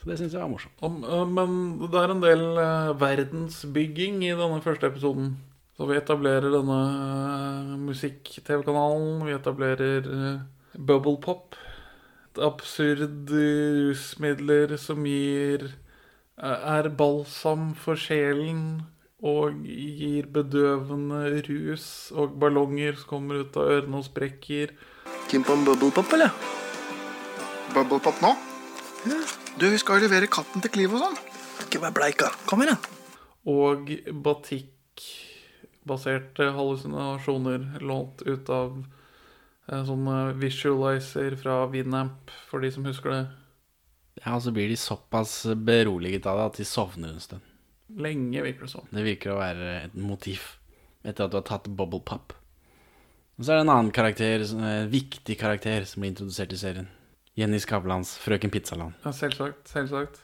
Så 0.03 0.09
det 0.09 0.17
syns 0.19 0.33
jeg 0.35 0.43
var 0.43 0.51
morsomt. 0.51 0.81
Om, 0.83 1.05
øh, 1.05 1.27
men 1.31 1.53
det 1.93 1.99
er 2.01 2.11
en 2.11 2.23
del 2.23 2.41
øh, 2.59 3.01
verdensbygging 3.01 4.25
i 4.27 4.33
denne 4.35 4.63
første 4.65 4.89
episoden. 4.91 5.37
Så 5.77 5.87
vi 5.87 5.95
etablerer 5.95 6.51
denne 6.51 6.79
øh, 6.91 7.77
musikk-TV-kanalen. 7.85 9.23
Vi 9.29 9.37
etablerer 9.37 10.09
Bubble 10.75 11.21
Pop. 11.23 11.55
Et 12.33 12.41
absurd 12.43 13.31
rusmidler 13.31 14.77
som 14.81 15.05
gir 15.07 15.69
Er 16.43 16.89
balsam 16.89 17.75
for 17.79 17.95
sjelen. 17.95 18.83
Og 19.23 19.63
gir 19.63 20.27
bedøvende 20.27 21.45
rus 21.47 22.11
og 22.11 22.41
ballonger 22.43 22.99
som 22.99 23.09
kommer 23.13 23.45
ut 23.45 23.57
av 23.57 23.71
ørene 23.71 24.01
og 24.01 24.09
sprekker. 24.09 24.75
Keen 25.33 25.47
på 25.49 25.55
en 25.57 25.63
bubblepop, 25.65 26.11
eller? 26.13 26.29
Bubblepop 27.73 28.19
nå? 28.21 28.37
Du, 29.57 29.65
vi 29.65 29.81
skal 29.81 29.97
jo 29.97 30.05
levere 30.05 30.29
katten 30.29 30.61
til 30.61 30.69
Clive 30.75 30.93
og 30.99 31.03
sånn. 31.07 31.17
Ikke 31.65 31.81
vær 31.81 31.95
bleika. 31.97 32.29
Kom 32.51 32.61
igjen, 32.61 32.77
da. 32.77 32.85
og 33.49 33.89
batikk-baserte 34.27 36.53
hallusinasjoner 36.53 37.81
lånt 37.81 38.21
ut 38.29 38.45
av 38.53 38.85
Sånne 39.63 39.87
sånn 39.89 40.05
eh, 40.11 40.35
visualizer 40.43 41.33
fra 41.41 41.55
Winamp, 41.71 42.29
for 42.51 42.59
de 42.61 42.69
som 42.75 42.83
husker 42.85 43.11
det. 43.15 43.25
Ja, 44.19 44.35
Og 44.35 44.43
så 44.45 44.51
blir 44.53 44.69
de 44.69 44.77
såpass 44.77 45.47
beroliget 45.57 46.27
av 46.29 46.37
det 46.37 46.45
at 46.51 46.59
de 46.61 46.65
sovner 46.69 47.09
en 47.15 47.25
stund. 47.25 47.41
Lenge, 47.97 48.43
virker 48.45 48.63
det 48.67 48.73
sånn. 48.75 48.91
Det 48.93 49.05
virker 49.07 49.33
å 49.33 49.41
være 49.41 49.87
et 49.87 49.95
motiv 49.97 50.61
etter 51.07 51.25
at 51.25 51.31
du 51.33 51.37
har 51.41 51.49
tatt 51.49 51.73
bubble 51.73 52.03
pop. 52.05 52.37
Og 53.39 53.47
så 53.47 53.55
er 53.55 53.61
det 53.61 53.65
en 53.65 53.73
annen 53.73 53.95
karakter, 53.95 54.43
er 54.45 54.83
en 54.83 54.91
viktig 54.93 55.39
karakter, 55.41 55.87
som 55.89 56.03
blir 56.03 56.13
introdusert 56.13 56.53
i 56.53 56.59
serien. 56.61 56.89
Jenny 57.39 57.57
Skavlans 57.63 58.19
Frøken 58.21 58.53
Pizzaland. 58.53 58.93
Ja, 59.07 59.13
selvsagt. 59.17 59.65
Selvsagt. 59.73 60.21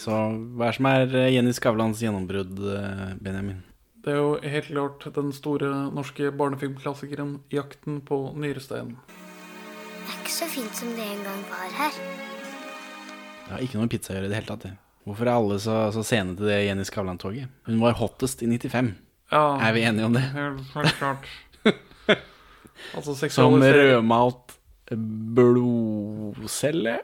Så 0.00 0.16
hva 0.56 0.68
er 0.68 0.72
det 0.72 0.78
som 0.78 0.88
er 0.88 1.14
eh, 1.20 1.30
Jenny 1.34 1.52
Skavlans 1.56 2.00
gjennombrudd, 2.00 2.58
eh, 2.72 3.12
Benjamin? 3.20 3.60
Det 4.04 4.12
er 4.12 4.18
jo 4.20 4.32
helt 4.40 4.68
klart 4.68 5.04
den 5.16 5.32
store 5.32 5.68
norske 5.92 6.32
barnefilmklassikeren 6.32 7.38
'Jakten 7.52 8.00
på 8.04 8.18
nyresteinen'. 8.36 8.96
Det 9.04 10.12
er 10.12 10.18
ikke 10.20 10.32
så 10.32 10.48
fint 10.48 10.76
som 10.76 10.88
det 10.96 11.04
en 11.08 11.24
gang 11.24 11.44
var 11.48 11.76
her. 11.80 12.00
Det 13.44 13.52
har 13.52 13.64
ikke 13.64 13.78
noe 13.78 13.86
med 13.86 13.94
pizza 13.96 14.12
å 14.12 14.16
gjøre 14.16 14.28
i 14.28 14.32
det 14.32 14.40
hele 14.40 14.50
tatt. 14.52 14.66
det. 14.68 14.74
Hvorfor 15.04 15.28
er 15.28 15.34
alle 15.36 15.58
så, 15.60 15.74
så 15.92 16.02
sene 16.06 16.32
til 16.38 16.48
det 16.48 16.62
Jenny 16.66 16.84
Skavlan-toget? 16.88 17.48
Hun 17.68 17.80
var 17.82 17.96
hottest 17.98 18.42
i 18.44 18.48
95. 18.48 18.94
Ja, 19.32 19.42
Er 19.66 19.72
vi 19.76 19.82
enige 19.84 20.06
om 20.08 20.14
det? 20.16 20.22
Helt, 20.32 20.94
klart. 20.98 21.26
altså 22.96 23.14
Som 23.32 23.58
rødmalt 23.60 24.54
blodcelle? 25.36 26.98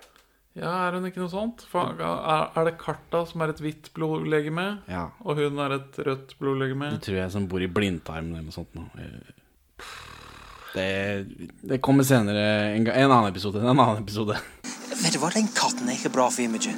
Ja, 0.59 0.73
er 0.89 0.97
hun 0.99 1.07
ikke 1.07 1.23
noe 1.23 1.31
sånt? 1.31 1.63
Er 1.73 2.65
det 2.67 2.75
Karta 2.81 3.23
som 3.29 3.45
er 3.45 3.53
et 3.53 3.61
hvitt 3.63 3.93
blodlegeme, 3.97 4.81
Ja. 4.91 5.05
og 5.23 5.39
hun 5.39 5.59
er 5.63 5.77
et 5.79 6.01
rødt 6.07 6.35
blodlegeme? 6.41 6.91
Det 6.97 7.05
tror 7.07 7.21
jeg 7.21 7.31
som 7.37 7.47
bor 7.49 7.63
i 7.63 7.69
blindtarmen 7.71 8.33
eller 8.35 8.49
noe 8.49 8.57
sånt 8.57 8.75
nå. 8.75 8.89
Det, 10.75 11.27
det 11.67 11.81
kommer 11.83 12.07
senere 12.07 12.45
en, 12.77 12.87
en 12.87 13.11
annen 13.11 13.31
episode. 13.33 13.63
En 13.63 13.73
annen 13.75 14.03
episode. 14.03 14.39
Vet 15.01 15.15
du 15.17 15.21
hva, 15.23 15.31
den 15.35 15.49
katten 15.57 15.89
er 15.89 15.97
ikke 15.99 16.13
bra 16.15 16.29
for 16.31 16.45
imaget. 16.45 16.77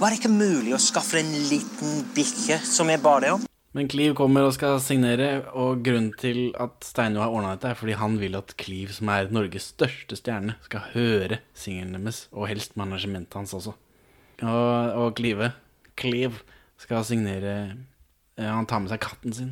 Var 0.00 0.12
det 0.12 0.20
ikke 0.20 0.32
mulig 0.32 0.74
å 0.76 0.82
skaffe 0.82 1.18
en 1.18 1.30
liten 1.50 2.04
bikkje 2.14 2.60
som 2.62 2.90
jeg 2.92 3.02
ba 3.02 3.16
deg 3.22 3.38
om? 3.38 3.46
Men 3.74 3.86
Clive 3.90 4.16
kommer 4.18 4.48
og 4.48 4.54
skal 4.56 4.80
signere, 4.82 5.44
og 5.54 5.84
grunnen 5.86 6.10
til 6.18 6.50
at 6.58 6.82
Steinjo 6.82 7.22
har 7.22 7.30
ordna 7.30 7.52
dette, 7.54 7.70
er 7.70 7.78
fordi 7.78 7.94
han 8.00 8.16
vil 8.18 8.34
at 8.38 8.56
Clive, 8.58 8.90
som 8.94 9.10
er 9.14 9.30
Norges 9.30 9.68
største 9.76 10.18
stjerne, 10.18 10.56
skal 10.66 10.88
høre 10.94 11.38
singelen 11.54 11.94
deres, 11.94 12.24
og 12.34 12.48
helst 12.50 12.74
managementet 12.80 13.38
hans 13.38 13.54
også. 13.54 13.76
Og, 14.42 14.96
og 14.98 15.14
Clive, 15.18 15.52
Clive 16.00 16.42
skal 16.80 17.04
signere 17.04 17.76
Han 18.40 18.64
tar 18.64 18.80
med 18.80 18.88
seg 18.88 19.02
katten 19.04 19.34
sin. 19.36 19.50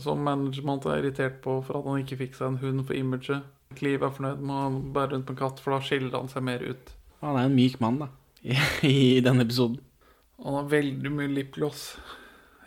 Som 0.00 0.22
management 0.24 0.86
er 0.86 1.02
irritert 1.02 1.40
på 1.44 1.58
for 1.66 1.78
at 1.80 1.84
han 1.90 2.00
ikke 2.04 2.16
fikk 2.22 2.34
seg 2.38 2.46
en 2.48 2.60
hund 2.62 2.86
for 2.88 2.96
imaget. 2.96 3.42
Clive 3.76 4.06
er 4.06 4.12
fornøyd 4.16 4.40
med 4.44 4.56
å 4.56 4.80
bære 4.94 5.12
rundt 5.14 5.26
på 5.28 5.32
en 5.34 5.40
katt, 5.42 5.60
for 5.60 5.74
da 5.74 5.80
skiller 5.84 6.16
han 6.16 6.28
seg 6.32 6.44
mer 6.44 6.62
ut. 6.64 6.92
Han 7.22 7.36
er 7.38 7.46
en 7.48 7.54
myk 7.56 7.78
mann, 7.80 7.98
da, 8.02 8.08
i, 8.42 8.56
i 8.88 9.20
denne 9.24 9.44
episoden. 9.46 9.78
Han 10.42 10.56
har 10.58 10.70
veldig 10.72 11.12
mye 11.14 11.30
lipgloss. 11.30 11.84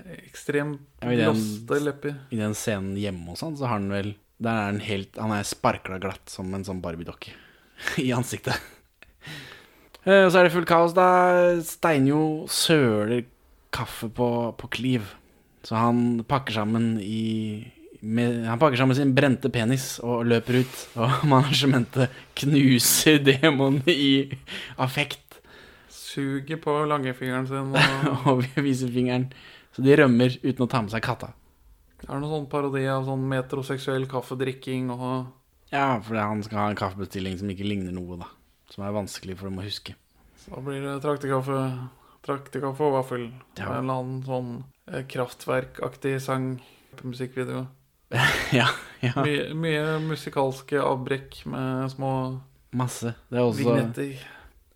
Ekstremt 0.05 0.81
Ja, 1.01 1.09
glossete 1.11 1.79
lepper. 1.81 2.15
I 2.29 2.37
den 2.39 2.53
scenen 2.57 2.97
hjemme 2.99 3.31
hos 3.31 3.41
han, 3.45 3.55
så 3.57 3.65
har 3.65 3.79
han 3.79 3.89
vel 3.89 4.11
Der 4.37 4.51
er 4.51 4.65
han 4.67 4.81
helt 4.83 5.15
Han 5.17 5.31
er 5.31 5.45
sparkla 5.47 5.97
glatt 6.03 6.29
som 6.29 6.51
en 6.53 6.65
sånn 6.67 6.81
Barbie-dokke 6.83 7.31
i 8.03 8.09
ansiktet. 8.15 8.59
Eh, 10.03 10.27
Så 10.29 10.37
er 10.37 10.45
det 10.47 10.53
fullt 10.53 10.69
kaos, 10.69 10.93
da. 10.95 11.07
Steinjo 11.65 12.45
søler 12.51 13.23
kaffe 13.75 14.07
på, 14.13 14.27
på 14.59 14.69
Kliv. 14.75 15.07
Så 15.65 15.75
han 15.75 16.23
pakker 16.27 16.53
sammen 16.61 16.95
i 17.01 17.71
med, 18.05 18.43
Han 18.45 18.59
pakker 18.59 18.77
sammen 18.77 18.95
sin 18.95 19.15
brente 19.17 19.49
penis 19.49 19.95
og 20.05 20.27
løper 20.29 20.61
ut. 20.61 20.81
Og 21.01 21.23
managementet 21.31 22.13
knuser 22.37 23.21
demonen 23.23 23.81
i 23.89 24.29
affekt 24.77 25.39
Suger 25.89 26.61
på 26.61 26.77
langfingeren 26.87 27.47
sin. 27.49 27.73
Og 28.29 28.45
og 28.45 28.61
viser 28.63 28.91
fingeren. 28.93 29.31
Så 29.75 29.83
de 29.83 29.97
rømmer 29.99 30.37
uten 30.45 30.63
å 30.63 30.69
ta 30.71 30.79
med 30.83 30.93
seg 30.93 31.03
katta. 31.03 31.33
det 31.99 32.07
er 32.07 32.21
noen 32.21 32.31
sånn 32.31 32.47
parodi 32.51 32.85
av 32.87 33.03
sånn 33.09 33.25
metroseksuell 33.27 34.05
kaffedrikking 34.07 34.93
og 34.93 35.25
Ja, 35.73 35.97
fordi 35.99 36.21
han 36.21 36.43
skal 36.45 36.61
ha 36.61 36.69
en 36.69 36.79
kaffebestilling 36.79 37.35
som 37.41 37.49
ikke 37.51 37.67
ligner 37.67 37.91
noe, 37.91 38.21
da. 38.21 38.29
Som 38.71 38.85
er 38.85 38.95
vanskelig 38.95 39.35
for 39.35 39.49
dem 39.49 39.59
å 39.59 39.65
huske. 39.65 39.97
Så 40.45 40.61
blir 40.63 40.79
det 40.85 41.01
traktekaffe, 41.03 41.57
traktekaffe 42.25 42.83
og 42.87 42.95
vaffel. 42.99 43.27
Ja. 43.59 43.69
En 43.75 43.83
eller 43.85 43.99
annen 44.01 44.21
sånn 44.25 44.51
eh, 44.91 45.03
kraftverkaktig 45.11 46.15
sang 46.23 46.55
på 46.97 47.11
musikkvideo. 47.11 47.65
ja, 48.59 48.67
ja. 49.01 49.13
Mye, 49.25 49.47
mye 49.57 49.97
musikalske 50.05 50.79
avbrekk 50.81 51.41
med 51.51 51.89
små 51.93 52.11
Masse. 52.75 53.13
Det 53.31 53.37
er 53.39 53.45
også 53.45 53.61
vignetter. 53.63 54.25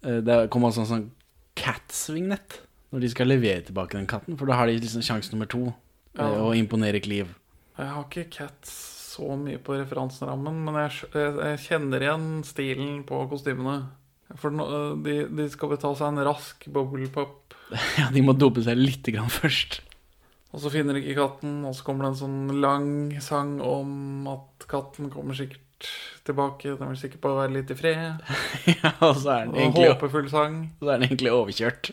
eh, 0.08 0.20
Det 0.24 0.38
kommer 0.54 0.70
også 0.72 0.86
en 0.86 0.92
sånn 0.94 1.08
Cats-vignett 1.60 2.62
når 2.94 3.04
de 3.04 3.10
skal 3.12 3.28
levere 3.30 3.62
tilbake 3.68 3.98
den 3.98 4.08
katten. 4.10 4.38
For 4.40 4.50
da 4.50 4.56
har 4.58 4.70
de 4.70 4.78
liksom 4.80 5.04
sjanse 5.06 5.34
nummer 5.34 5.50
to. 5.52 5.66
Ja. 6.18 6.26
eh, 6.30 6.40
Å 6.42 6.54
imponere 6.58 7.02
Clive. 7.04 7.36
Jeg 7.80 7.92
har 7.94 8.06
ikke 8.08 8.30
Cats 8.34 8.72
så 9.10 9.36
mye 9.40 9.60
på 9.62 9.76
referanserammen, 9.78 10.58
men 10.66 10.76
jeg, 10.84 11.10
jeg, 11.14 11.36
jeg 11.44 11.60
kjenner 11.66 12.04
igjen 12.06 12.28
stilen 12.48 13.00
på 13.10 13.20
kostymene. 13.32 13.90
For 14.38 14.54
eh, 14.54 14.90
de, 15.06 15.16
de 15.40 15.46
skal 15.50 15.72
betale 15.74 15.98
seg 15.98 16.12
en 16.14 16.26
rask 16.30 16.68
bobblepop. 16.74 17.38
Ja, 18.00 18.08
de 18.10 18.22
må 18.26 18.34
dope 18.34 18.64
seg 18.66 18.80
lite 18.80 19.12
grann 19.14 19.30
først. 19.30 19.82
Og 20.50 20.62
så 20.64 20.72
finner 20.74 20.98
de 20.98 21.04
ikke 21.04 21.20
katten, 21.20 21.60
og 21.70 21.76
så 21.78 21.84
kommer 21.86 22.08
det 22.08 22.16
en 22.16 22.22
sånn 22.24 22.62
lang 22.64 22.88
sang 23.22 23.60
om 23.62 24.26
at 24.32 24.66
katten 24.72 25.12
kommer 25.14 25.38
sikkert 25.38 25.90
tilbake. 26.26 26.74
Den 26.80 26.90
vil 26.90 26.98
sikkert 26.98 27.22
bare 27.22 27.44
være 27.44 27.54
litt 27.60 27.70
i 27.74 27.78
fred. 27.78 28.24
Ja, 28.82 28.96
og 29.06 29.20
så 29.22 29.36
er 29.36 29.44
den 29.52 29.60
egentlig, 29.62 29.92
håpefull 29.92 30.30
sang. 30.34 30.58
så 30.82 30.90
er 30.90 30.98
den 30.98 31.10
egentlig 31.12 31.34
overkjørt. 31.36 31.92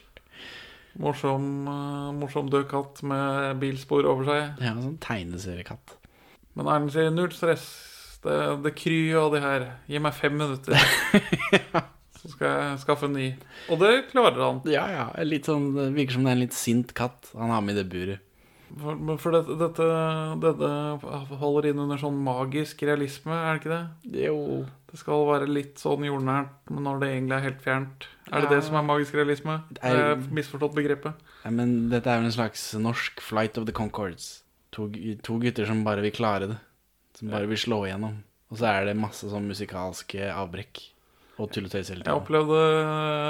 Morsom, 1.05 1.51
eh, 1.69 2.09
morsom 2.17 2.49
død 2.53 2.65
katt 2.73 3.03
med 3.05 3.61
bilspor 3.61 4.09
over 4.09 4.25
seg. 4.31 4.65
Ja, 4.65 4.73
sånn 4.81 4.97
tegneseriekatt. 5.05 5.99
Men 6.57 6.71
Erlend 6.73 6.95
sier 6.97 7.13
null 7.13 7.35
stress. 7.37 7.67
Det, 8.25 8.39
det 8.65 8.73
kryr 8.81 9.21
av 9.27 9.37
de 9.37 9.45
her. 9.45 9.69
Gi 9.93 10.01
meg 10.01 10.17
fem 10.17 10.41
minutter. 10.41 10.81
Så 12.27 12.33
skal 12.35 12.49
jeg 12.51 12.79
skaffe 12.83 13.07
en 13.07 13.13
ny. 13.15 13.27
Og 13.71 13.79
det 13.79 14.09
klarer 14.11 14.41
han. 14.43 14.61
Ja, 14.67 14.87
ja, 14.91 15.07
litt 15.25 15.47
sånn, 15.47 15.69
det 15.77 15.93
virker 15.95 16.17
som 16.19 16.25
det 16.27 16.33
er 16.33 16.39
en 16.41 16.43
litt 16.43 16.57
sint 16.59 16.93
katt 16.99 17.31
han 17.39 17.53
har 17.55 17.63
med 17.63 17.77
i 17.77 17.83
det 17.83 17.89
buret. 17.93 18.23
For, 18.77 18.99
for 19.23 19.31
dette, 19.37 19.55
dette, 19.61 19.85
dette 20.43 20.71
holder 21.39 21.69
inn 21.71 21.79
under 21.85 22.01
sånn 22.03 22.17
magisk 22.27 22.83
realisme, 22.83 23.31
er 23.33 23.55
det 23.55 23.61
ikke 23.63 23.71
det? 23.77 24.25
Jo. 24.27 24.41
Det 24.91 24.99
skal 24.99 25.23
være 25.29 25.47
litt 25.47 25.79
sånn 25.79 26.03
jordnært, 26.09 26.51
men 26.75 26.83
når 26.89 26.99
det 27.05 27.11
egentlig 27.13 27.37
er 27.39 27.45
helt 27.47 27.63
fjernt. 27.63 28.09
Er 28.27 28.41
det 28.43 28.51
Ja. 28.51 28.57
det 28.57 28.65
som 28.67 28.75
er 28.81 28.83
magisk 28.83 29.15
realisme? 29.15 29.63
Det 29.71 29.85
er- 29.85 30.17
misforstått 30.35 30.75
begrepet. 30.75 31.15
Ja, 31.45 31.51
men 31.51 31.89
dette 31.91 32.11
er 32.11 32.19
vel 32.19 32.27
en 32.27 32.33
slags 32.35 32.75
norsk 32.75 33.21
Flight 33.23 33.57
of 33.57 33.67
the 33.67 33.73
Concords. 33.73 34.43
To, 34.73 34.89
to 35.23 35.39
gutter 35.39 35.65
som 35.65 35.85
bare 35.85 36.03
vil 36.03 36.11
klare 36.11 36.49
det. 36.49 36.59
Som 37.15 37.31
bare 37.31 37.47
vil 37.47 37.57
slå 37.57 37.85
igjennom. 37.87 38.19
Og 38.51 38.59
så 38.59 38.67
er 38.67 38.85
det 38.87 38.97
masse 38.97 39.23
sånn 39.31 39.47
musikalske 39.47 40.27
avbrekk. 40.35 40.91
Og 41.37 41.51
tull 41.53 41.67
og 41.69 41.73
tøys 41.73 41.91
hele 41.93 42.05
Jeg 42.07 42.17
opplevde 42.17 42.61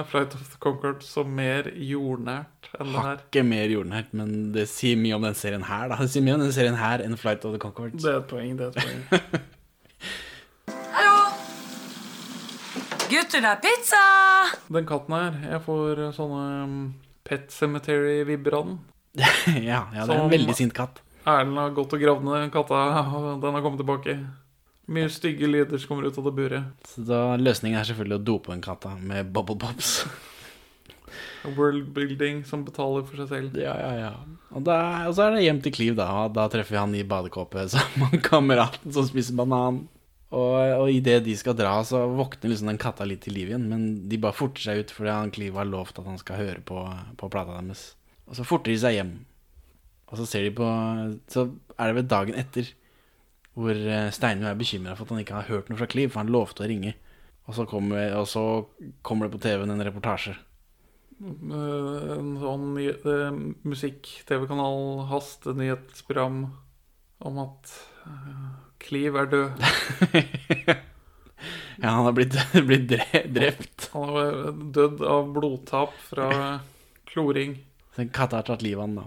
Flight 0.06 0.34
of 0.36 0.42
the 0.46 0.58
Concord 0.62 1.00
som 1.02 1.30
mer 1.34 1.66
jordnært 1.74 2.68
enn 2.76 2.92
det 2.92 3.00
her. 3.00 3.16
Hakket 3.18 3.48
mer 3.48 3.72
jordnært, 3.72 4.12
men 4.14 4.52
det 4.54 4.68
sier 4.70 4.98
mye 5.00 5.16
om 5.16 5.26
den 5.26 5.34
serien 5.38 5.64
her, 5.66 5.88
da. 5.90 5.98
Det 5.98 6.12
sier 6.12 6.22
mye 6.22 6.36
om 6.36 6.44
den 6.44 6.54
serien 6.54 6.78
her 6.78 7.02
enn 7.02 7.18
Flight 7.18 7.42
of 7.48 7.56
the 7.56 7.62
Concord. 7.62 7.96
Det 7.98 8.12
er 8.12 8.20
et 8.20 8.28
poeng, 8.30 8.54
det 8.60 8.68
er 8.68 8.70
et 8.70 8.78
poeng. 8.84 9.02
Hallo! 10.94 11.16
Gutter, 13.10 13.42
det 13.42 13.50
er 13.50 13.60
pizza! 13.66 14.04
Den 14.78 14.86
katten 14.86 15.18
her, 15.18 15.42
jeg 15.56 15.64
får 15.66 16.06
sånne 16.20 16.46
um, 16.62 16.80
Pet 17.26 17.50
Cemetery-vibber 17.58 18.60
av 18.60 18.70
den. 18.70 18.80
ja, 19.66 19.82
ja, 19.96 20.06
det 20.06 20.14
er 20.14 20.22
en 20.28 20.30
veldig 20.30 20.54
sint 20.54 20.78
katt. 20.78 21.02
Erlend 21.26 21.58
har 21.58 21.74
gått 21.74 21.90
og 21.96 22.06
gravd 22.06 22.26
ned 22.28 22.50
katta, 22.54 22.86
og 23.18 23.40
den 23.42 23.58
har 23.58 23.66
kommet 23.66 23.82
tilbake. 23.82 24.20
Mye 24.86 25.10
stygge 25.10 25.48
lyder 25.50 25.80
som 25.82 25.90
kommer 25.90 26.06
ut 26.06 26.18
av 26.18 26.28
det 26.28 26.32
buret. 26.36 26.86
Så 26.86 27.02
da, 27.08 27.20
løsningen 27.40 27.80
er 27.80 27.88
selvfølgelig 27.88 28.20
å 28.20 28.26
dope 28.28 28.52
den 28.52 28.62
katta 28.62 28.92
med 29.00 29.32
bubble 29.34 29.58
pops. 29.58 29.98
Worldbuilding 31.46 32.44
som 32.46 32.62
betaler 32.66 33.02
for 33.06 33.18
seg 33.22 33.32
selv. 33.32 33.58
Ja, 33.58 33.74
ja, 33.80 33.90
ja. 33.98 34.12
Og, 34.52 34.62
da, 34.66 34.78
og 35.08 35.16
så 35.16 35.26
er 35.26 35.36
det 35.36 35.44
hjem 35.46 35.60
til 35.64 35.74
Kliv 35.74 35.98
da. 35.98 36.06
Da 36.30 36.46
treffer 36.52 36.76
vi 36.76 36.80
han 36.80 36.94
i 36.98 37.04
badekåpe 37.06 37.66
sammen 37.72 38.10
med 38.14 38.24
kameraten 38.26 38.94
som 38.94 39.06
spiser 39.08 39.38
banan. 39.38 39.84
Og, 40.34 40.54
og 40.54 40.88
idet 40.90 41.20
de 41.26 41.36
skal 41.38 41.54
dra, 41.58 41.78
så 41.86 42.02
våkner 42.10 42.50
liksom 42.50 42.70
den 42.70 42.80
katta 42.82 43.06
litt 43.06 43.22
til 43.26 43.36
liv 43.38 43.52
igjen. 43.52 43.68
Men 43.70 43.86
de 44.10 44.22
bare 44.22 44.38
forter 44.38 44.68
seg 44.68 44.82
ut 44.82 44.94
fordi 44.94 45.14
han 45.14 45.34
Kliv 45.34 45.58
har 45.58 45.70
lovt 45.70 45.98
at 46.02 46.06
han 46.06 46.18
skal 46.22 46.42
høre 46.42 46.62
på, 46.66 46.82
på 47.18 47.30
plata 47.32 47.58
deres. 47.58 47.88
Og 48.26 48.38
så 48.38 48.46
forter 48.46 48.74
de 48.74 48.80
seg 48.82 48.98
hjem. 49.00 49.14
Og 50.06 50.18
så 50.20 50.26
ser 50.30 50.46
de 50.46 50.54
på 50.54 50.66
Så 51.30 51.48
er 51.74 51.88
det 51.88 51.96
vel 51.96 52.10
dagen 52.10 52.36
etter 52.38 52.68
hvor 53.56 53.72
eh, 53.72 54.10
er 54.12 54.58
bekymra 54.58 54.94
for 54.96 55.06
at 55.06 55.14
han 55.14 55.22
ikke 55.22 55.38
har 55.38 55.48
hørt 55.48 55.70
noe 55.70 55.80
fra 55.80 55.88
Cleve, 55.88 56.12
for 56.12 56.22
han 56.22 56.32
lovte 56.32 56.64
å 56.64 56.68
ringe. 56.68 56.92
Og 57.46 57.56
så 57.56 57.64
kommer, 57.68 58.10
og 58.18 58.26
så 58.28 58.42
kommer 59.06 59.26
det 59.26 59.36
på 59.36 59.42
TV-en 59.46 59.72
en 59.72 59.86
reportasje. 59.86 60.34
Eh, 61.16 62.12
En 62.16 62.34
sånn 62.42 62.66
eh, 62.82 63.38
musikk-TV-kanal, 63.64 65.06
hastenyhetsprogram 65.12 66.42
om 67.26 67.38
at 67.40 67.72
uh, 68.04 68.50
er 68.92 69.30
død. 69.32 69.64
Ja, 71.76 71.90
han 71.92 72.06
har 72.06 72.14
blitt, 72.16 72.36
blitt 72.68 72.86
drept. 72.88 73.90
Han 73.92 74.08
har 74.08 74.36
dødd 74.72 75.02
av 75.04 75.26
blodtap 75.34 75.92
fra 76.08 76.28
kloring. 77.08 77.58
Den 77.96 78.08
katta 78.08 78.40
har 78.40 78.48
tatt 78.48 78.64
livet 78.64 78.80
av 78.80 78.86
han, 78.86 78.96
da. 78.96 79.04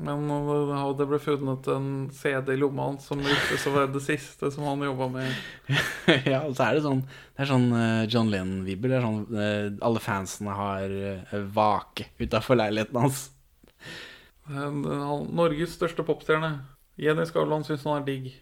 Men 0.00 0.24
det 0.96 1.06
ble 1.10 1.18
funnet 1.20 1.66
en 1.68 1.88
CD 2.16 2.54
i 2.54 2.60
lomma 2.60 2.86
hans 2.88 3.08
som 3.10 3.20
ryktes 3.20 3.66
å 3.68 3.74
være 3.74 3.92
det 3.94 4.02
siste 4.04 4.48
som 4.54 4.64
han 4.64 4.86
jobba 4.86 5.10
med. 5.12 5.42
ja, 6.32 6.40
og 6.46 6.54
så 6.56 6.70
er 6.70 6.78
det 6.78 6.84
sånn 6.86 7.02
Det 7.04 7.44
er 7.44 7.50
sånn 7.50 7.68
eh, 7.76 8.04
John 8.08 8.32
Lennon-vibber. 8.32 8.94
Det 8.94 8.98
er 8.98 9.04
sånn 9.04 9.42
eh, 9.44 9.66
alle 9.84 10.02
fansene 10.04 10.56
har 10.56 10.96
uh, 10.96 11.36
vake 11.52 12.08
utafor 12.22 12.58
leiligheten 12.62 13.02
hans. 13.04 13.26
Norges 14.50 15.76
største 15.76 16.04
popstjerne. 16.06 16.54
Jenny 17.00 17.24
Skavlan 17.28 17.64
syns 17.64 17.84
han 17.86 18.00
er 18.00 18.08
digg. 18.08 18.32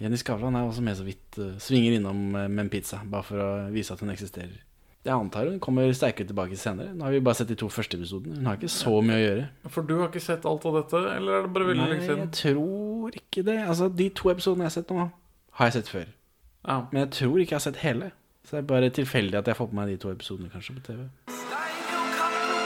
Jenny 0.00 0.16
Skavlan 0.16 0.56
er 0.56 0.64
også 0.64 0.82
med 0.84 0.96
så 0.96 1.04
vidt. 1.04 1.38
eh, 1.38 1.58
svinger 1.58 1.92
innom 1.92 2.34
eh, 2.34 2.48
med 2.48 2.64
en 2.64 2.70
pizza, 2.72 3.02
bare 3.04 3.22
for 3.22 3.36
å 3.36 3.70
vise 3.70 3.92
at 3.92 4.00
hun 4.00 4.10
eksisterer. 4.10 4.56
Jeg 5.00 5.14
antar 5.16 5.46
hun 5.48 5.60
kommer 5.64 5.88
sterkere 5.96 6.28
tilbake 6.28 6.56
senere. 6.60 6.92
Nå 6.92 7.06
har 7.06 7.14
vi 7.14 7.20
bare 7.24 7.38
sett 7.38 7.48
de 7.48 7.54
to 7.56 7.70
første 7.72 7.96
episodene. 7.96 8.36
Hun 8.36 8.46
har 8.50 8.58
ikke 8.58 8.68
så 8.68 8.92
mye 9.00 9.16
å 9.16 9.22
gjøre. 9.22 9.44
For 9.72 9.86
du 9.88 9.94
har 9.96 10.10
ikke 10.10 10.20
sett 10.20 10.44
alt 10.44 10.66
av 10.68 10.74
dette, 10.76 11.00
eller 11.16 11.38
er 11.38 11.46
det 11.46 11.52
bare 11.54 11.68
veldig 11.70 11.80
Nei, 11.86 11.90
lenge 11.94 12.04
siden? 12.04 12.18
jeg 12.26 12.32
tror 12.36 13.16
ikke 13.16 13.44
det. 13.46 13.56
Altså, 13.64 13.88
De 13.88 14.08
to 14.20 14.28
episodene 14.34 14.66
jeg 14.66 14.68
har 14.68 14.74
sett 14.76 14.92
nå, 14.92 15.06
har 15.56 15.70
jeg 15.70 15.76
sett 15.78 15.88
før. 15.88 16.04
Ja. 16.68 16.76
Men 16.92 17.00
jeg 17.06 17.10
tror 17.16 17.38
ikke 17.40 17.54
jeg 17.56 17.60
har 17.62 17.64
sett 17.64 17.80
hele. 17.80 18.10
Så 18.44 18.56
det 18.56 18.60
er 18.60 18.68
bare 18.74 18.90
tilfeldig 19.00 19.38
at 19.40 19.48
jeg 19.48 19.56
får 19.56 19.70
på 19.72 19.78
meg 19.80 19.88
de 19.88 19.96
to 20.04 20.12
episodene 20.12 20.50
kanskje 20.52 20.76
på 20.76 20.84
TV. 20.90 21.00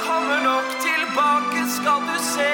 kommer 0.03 0.43
nok 0.43 0.69
tilbake, 0.83 1.63
skal 1.77 2.03
du 2.11 2.19
se. 2.33 2.51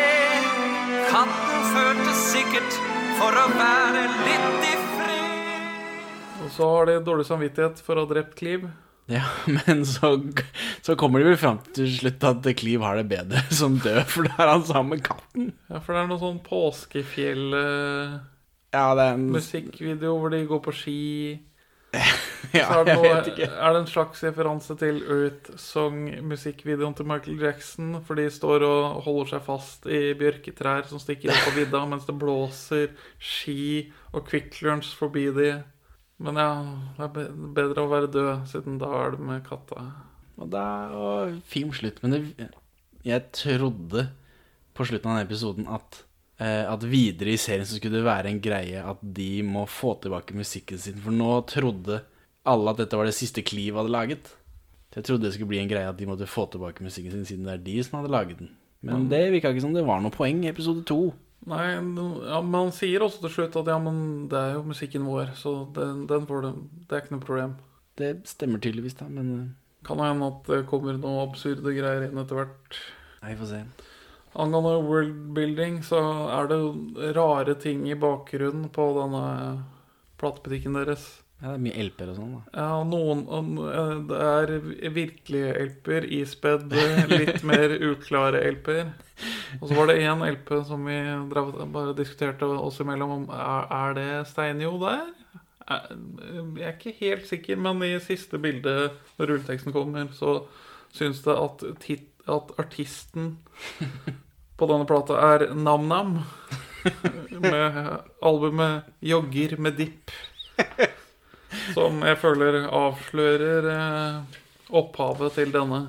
Katten 1.09 1.65
følte 1.73 2.13
sikkert 2.21 2.77
for 3.17 3.33
å 3.33 3.49
være 3.57 4.05
litt 4.29 4.69
i 4.69 4.77
fred. 4.93 6.45
Og 6.45 6.53
så 6.55 6.69
har 6.77 6.87
de 6.93 7.01
dårlig 7.09 7.27
samvittighet 7.33 7.81
for 7.85 7.97
å 7.97 8.05
ha 8.05 8.13
drept 8.15 8.37
Cleve. 8.39 8.69
Ja, 9.19 9.25
men 9.67 9.87
så, 9.87 10.23
så 10.83 10.97
kommer 10.99 11.19
de 11.19 11.25
vel 11.33 11.39
fram 11.41 11.59
til 11.75 11.89
slutt 11.91 12.25
at 12.29 12.47
Cleve 12.61 12.85
har 12.87 12.97
det 13.01 13.09
bedre 13.11 13.43
som 13.61 13.79
død, 13.83 14.05
for 14.07 14.23
da 14.29 14.35
er 14.39 14.49
han 14.53 14.65
sammen 14.69 14.91
med 14.95 15.03
katten. 15.07 15.45
Ja, 15.67 15.79
for 15.83 15.91
det 15.97 16.01
er 16.05 16.09
noe 16.13 16.23
sånn 16.23 16.45
påskefjell-musikkvideo 16.47 18.21
Ja, 18.71 18.87
er 18.95 19.19
en 19.19 19.27
hvor 20.23 20.31
de 20.31 20.47
går 20.47 20.61
på 20.67 20.73
ski. 20.83 21.01
Ja, 22.55 22.67
så 22.67 22.81
er 22.81 22.87
det, 22.87 22.95
noe, 22.99 23.47
er 23.47 23.75
det 23.75 23.81
en 23.81 23.89
slags 23.91 24.23
referanse 24.25 24.75
til 24.81 25.01
Earth 25.05 25.53
Song-musikkvideoen 25.61 26.95
til 26.99 27.07
Michael 27.07 27.43
Jackson, 27.43 27.93
for 28.07 28.19
de 28.19 28.27
står 28.33 28.65
og 28.67 29.03
holder 29.05 29.35
seg 29.35 29.45
fast 29.47 29.87
i 29.91 30.01
bjørketrær 30.19 30.89
som 30.91 31.03
stikker 31.03 31.35
opp 31.35 31.45
på 31.47 31.55
vidda 31.59 31.83
mens 31.91 32.07
det 32.09 32.17
blåser, 32.19 32.95
ski 33.19 33.91
og 34.15 34.27
Quick 34.31 34.59
Lunch 34.65 34.95
forbi 34.99 35.29
de. 35.37 35.51
Men 36.21 36.37
ja, 36.37 36.49
det 36.99 37.07
er 37.09 37.35
bedre 37.57 37.85
å 37.85 37.91
være 37.91 38.11
død, 38.13 38.31
siden 38.51 38.79
da 38.81 38.91
er 38.99 39.15
det 39.15 39.25
med 39.25 39.45
katta. 39.47 39.87
Og 40.41 40.51
det 40.53 40.61
er 40.61 40.95
jo 40.95 41.07
Fin 41.49 41.73
slutt. 41.77 42.01
Men 42.05 42.15
det, 42.17 42.51
jeg 43.07 43.27
trodde 43.37 44.07
på 44.77 44.87
slutten 44.89 45.11
av 45.11 45.17
denne 45.17 45.29
episoden 45.29 45.69
at, 45.73 46.03
eh, 46.41 46.65
at 46.69 46.85
videre 46.85 47.33
i 47.33 47.41
serien 47.41 47.69
så 47.69 47.79
skulle 47.79 48.01
det 48.01 48.09
være 48.09 48.33
en 48.33 48.43
greie 48.45 48.85
at 48.85 49.01
de 49.01 49.31
må 49.47 49.65
få 49.69 49.95
tilbake 50.05 50.37
musikken 50.37 50.81
sin. 50.81 51.01
For 51.01 51.15
nå 51.15 51.41
trodde 51.49 52.03
alle 52.49 52.73
at 52.73 52.85
dette 52.85 53.01
var 53.01 53.09
det 53.09 53.17
siste 53.17 53.45
Cleve 53.45 53.81
hadde 53.81 53.93
laget. 53.93 54.33
Jeg 54.95 55.07
trodde 55.07 55.29
det 55.29 55.35
skulle 55.37 55.53
bli 55.53 55.61
en 55.63 55.71
greie 55.71 55.89
at 55.89 55.99
de 55.99 56.09
måtte 56.09 56.29
få 56.29 56.47
tilbake 56.51 56.85
musikken 56.85 57.15
sin 57.15 57.29
siden 57.29 57.47
det 57.47 57.57
er 57.57 57.67
de 57.69 57.77
som 57.87 58.01
hadde 58.01 58.13
laget 58.13 58.41
den. 58.43 58.53
Men 58.85 59.09
det 59.11 59.27
virka 59.33 59.53
ikke 59.53 59.63
som 59.65 59.75
det 59.77 59.85
var 59.85 60.01
noe 60.01 60.13
poeng 60.13 60.41
i 60.45 60.51
episode 60.51 60.87
to. 60.89 61.13
Nei, 61.49 61.65
ja, 61.73 62.41
men 62.45 62.57
han 62.59 62.73
sier 62.77 63.01
også 63.05 63.23
til 63.23 63.33
slutt 63.33 63.57
at 63.57 63.71
ja, 63.73 63.79
men 63.81 64.29
det 64.29 64.37
er 64.37 64.59
jo 64.59 64.67
musikken 64.69 65.07
vår, 65.09 65.33
så 65.41 65.55
den, 65.77 66.05
den 66.11 66.27
får 66.29 66.45
det. 66.45 66.51
Det 66.85 66.97
er 66.97 67.05
ikke 67.05 67.15
noe 67.17 67.25
problem. 67.25 67.55
Det 68.01 68.11
stemmer 68.29 68.61
tydeligvis, 68.61 68.99
da, 69.01 69.09
men 69.09 69.33
eh, 69.39 69.49
Kan 69.87 70.03
hende 70.05 70.27
at 70.29 70.45
det 70.45 70.67
kommer 70.69 70.99
noe 71.01 71.23
absurde 71.25 71.73
greier 71.73 72.05
inn 72.05 72.21
etter 72.21 72.37
hvert. 72.37 72.77
Nei, 73.23 73.33
får 73.41 73.49
se. 73.49 73.61
Angående 74.41 74.83
worldbuilding, 74.85 75.81
så 75.83 76.01
er 76.31 76.51
det 76.51 76.59
rare 77.17 77.57
ting 77.59 77.87
i 77.89 77.97
bakgrunnen 77.99 78.69
på 78.75 78.91
denne 78.99 79.25
platebutikken 80.21 80.77
deres. 80.77 81.09
Ja, 81.41 81.49
det 81.49 81.57
er 81.57 81.63
mye 81.65 81.83
LP-er 81.87 82.11
og 82.13 82.17
sånn, 82.19 82.33
da. 82.37 82.41
Ja, 82.53 82.81
noen 82.85 83.55
eh, 83.65 83.93
Det 84.11 84.19
er 84.21 84.51
virkelige 84.93 85.53
LP-er 85.71 86.07
ispedd 86.19 86.75
litt 87.09 87.41
mer 87.51 87.73
uklare 87.89 88.43
LP-er. 88.51 88.91
Og 89.61 89.71
så 89.71 89.79
var 89.79 89.89
det 89.91 90.03
én 90.05 90.21
LP 90.27 90.53
som 90.69 90.85
vi 90.85 90.99
bare 91.33 91.95
diskuterte 91.97 92.45
oss 92.45 92.81
imellom 92.85 93.15
om 93.17 93.25
Er, 93.33 93.65
er 93.79 93.97
det 93.97 94.09
Steinjo 94.29 94.75
der? 94.83 95.07
Er- 95.71 95.89
Jeg 96.61 96.67
er 96.69 96.77
ikke 96.77 96.95
helt 97.01 97.27
sikker, 97.31 97.57
men 97.57 97.83
i 97.89 97.95
siste 98.05 98.39
bilde, 98.43 98.91
når 99.17 99.33
rulleteksten 99.33 99.73
kommer, 99.73 100.09
så 100.17 100.43
syns 100.93 101.23
det 101.25 101.37
at, 101.41 101.65
tit, 101.81 102.07
at 102.29 102.53
artisten 102.61 103.37
på 104.61 104.69
denne 104.69 104.85
plata 104.89 105.17
er 105.33 105.47
Nam-Nam. 105.57 106.19
Med 107.45 107.81
albumet 108.25 108.89
'Jogger 109.05 109.57
med 109.61 109.77
dipp'. 109.81 110.13
Som 111.75 112.01
jeg 112.07 112.19
føler 112.21 112.65
avslører 112.69 113.69
eh, 113.73 114.39
opphavet 114.81 115.35
til 115.39 115.53
denne. 115.55 115.81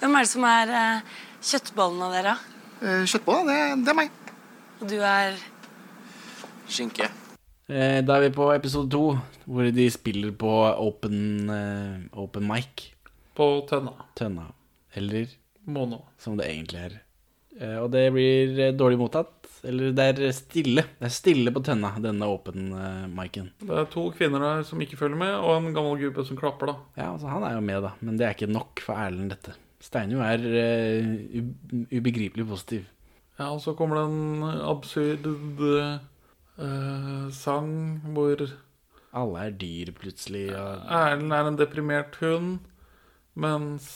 Hvem 0.00 0.16
er 0.18 0.24
det 0.26 0.30
som 0.32 0.44
er 0.48 0.72
eh, 0.80 1.14
kjøttbollen 1.50 2.02
av 2.06 2.14
dere? 2.16 2.34
Eh, 2.82 3.04
Kjøttbolla, 3.08 3.44
det, 3.48 3.84
det 3.84 3.92
er 3.92 3.98
meg. 4.00 4.10
Og 4.80 4.90
du 4.90 4.96
er 5.00 5.38
Skinke. 6.68 7.08
Eh, 7.70 8.00
Da 8.06 8.16
er 8.18 8.26
vi 8.26 8.34
på 8.36 8.50
episode 8.54 8.90
to, 8.92 9.16
hvor 9.46 9.70
de 9.72 9.86
spiller 9.90 10.34
på 10.36 10.52
open, 10.82 11.48
eh, 11.50 12.04
open 12.18 12.46
mic. 12.48 12.90
På 13.36 13.50
tønna. 13.68 13.92
Tønna. 14.16 14.50
Eller 14.96 15.26
Mono. 15.66 16.04
som 16.18 16.36
det 16.38 16.46
egentlig 16.48 16.78
er. 16.80 17.00
Eh, 17.60 17.78
Og 17.80 17.90
det 17.92 18.06
blir 18.14 18.58
eh, 18.60 18.74
dårlig 18.76 18.98
mottatt. 19.00 19.32
Eller 19.66 19.94
det 19.96 20.04
er 20.12 20.34
stille. 20.36 20.82
Det 21.00 21.08
er 21.08 21.14
stille 21.14 21.50
på 21.50 21.62
tønna, 21.64 21.94
denne 21.98 22.26
åpen 22.30 22.68
miken. 23.16 23.48
Det 23.58 23.78
er 23.80 23.88
to 23.90 24.04
kvinner 24.14 24.42
der 24.44 24.66
som 24.68 24.82
ikke 24.84 24.98
følger 25.00 25.18
med, 25.18 25.32
og 25.40 25.56
en 25.56 25.72
gammel 25.74 25.98
gubbe 26.04 26.22
som 26.28 26.38
klapper, 26.38 26.70
da. 26.70 26.74
Ja, 27.00 27.06
altså 27.14 27.32
han 27.32 27.42
er 27.42 27.56
jo 27.56 27.62
med, 27.64 27.80
da. 27.82 27.90
Men 27.98 28.20
det 28.20 28.28
er 28.28 28.36
ikke 28.36 28.52
nok 28.52 28.82
for 28.84 29.00
Erlend, 29.00 29.32
dette. 29.32 29.56
Steinjo 29.82 30.20
er 30.22 30.44
uh, 30.44 31.08
ubegripelig 31.90 32.46
positiv. 32.46 32.84
Ja, 33.40 33.48
og 33.48 33.58
så 33.64 33.74
kommer 33.74 33.98
det 33.98 34.04
en 34.12 34.46
absurd 34.68 35.26
uh, 35.26 35.98
sang 37.34 37.72
hvor 38.14 38.46
Alle 39.16 39.48
er 39.48 39.58
dyr, 39.58 39.90
plutselig. 39.96 40.46
Og... 40.54 40.86
Erlend 41.00 41.34
er 41.34 41.50
en 41.50 41.58
deprimert 41.58 42.20
hund, 42.22 42.60
mens 43.34 43.90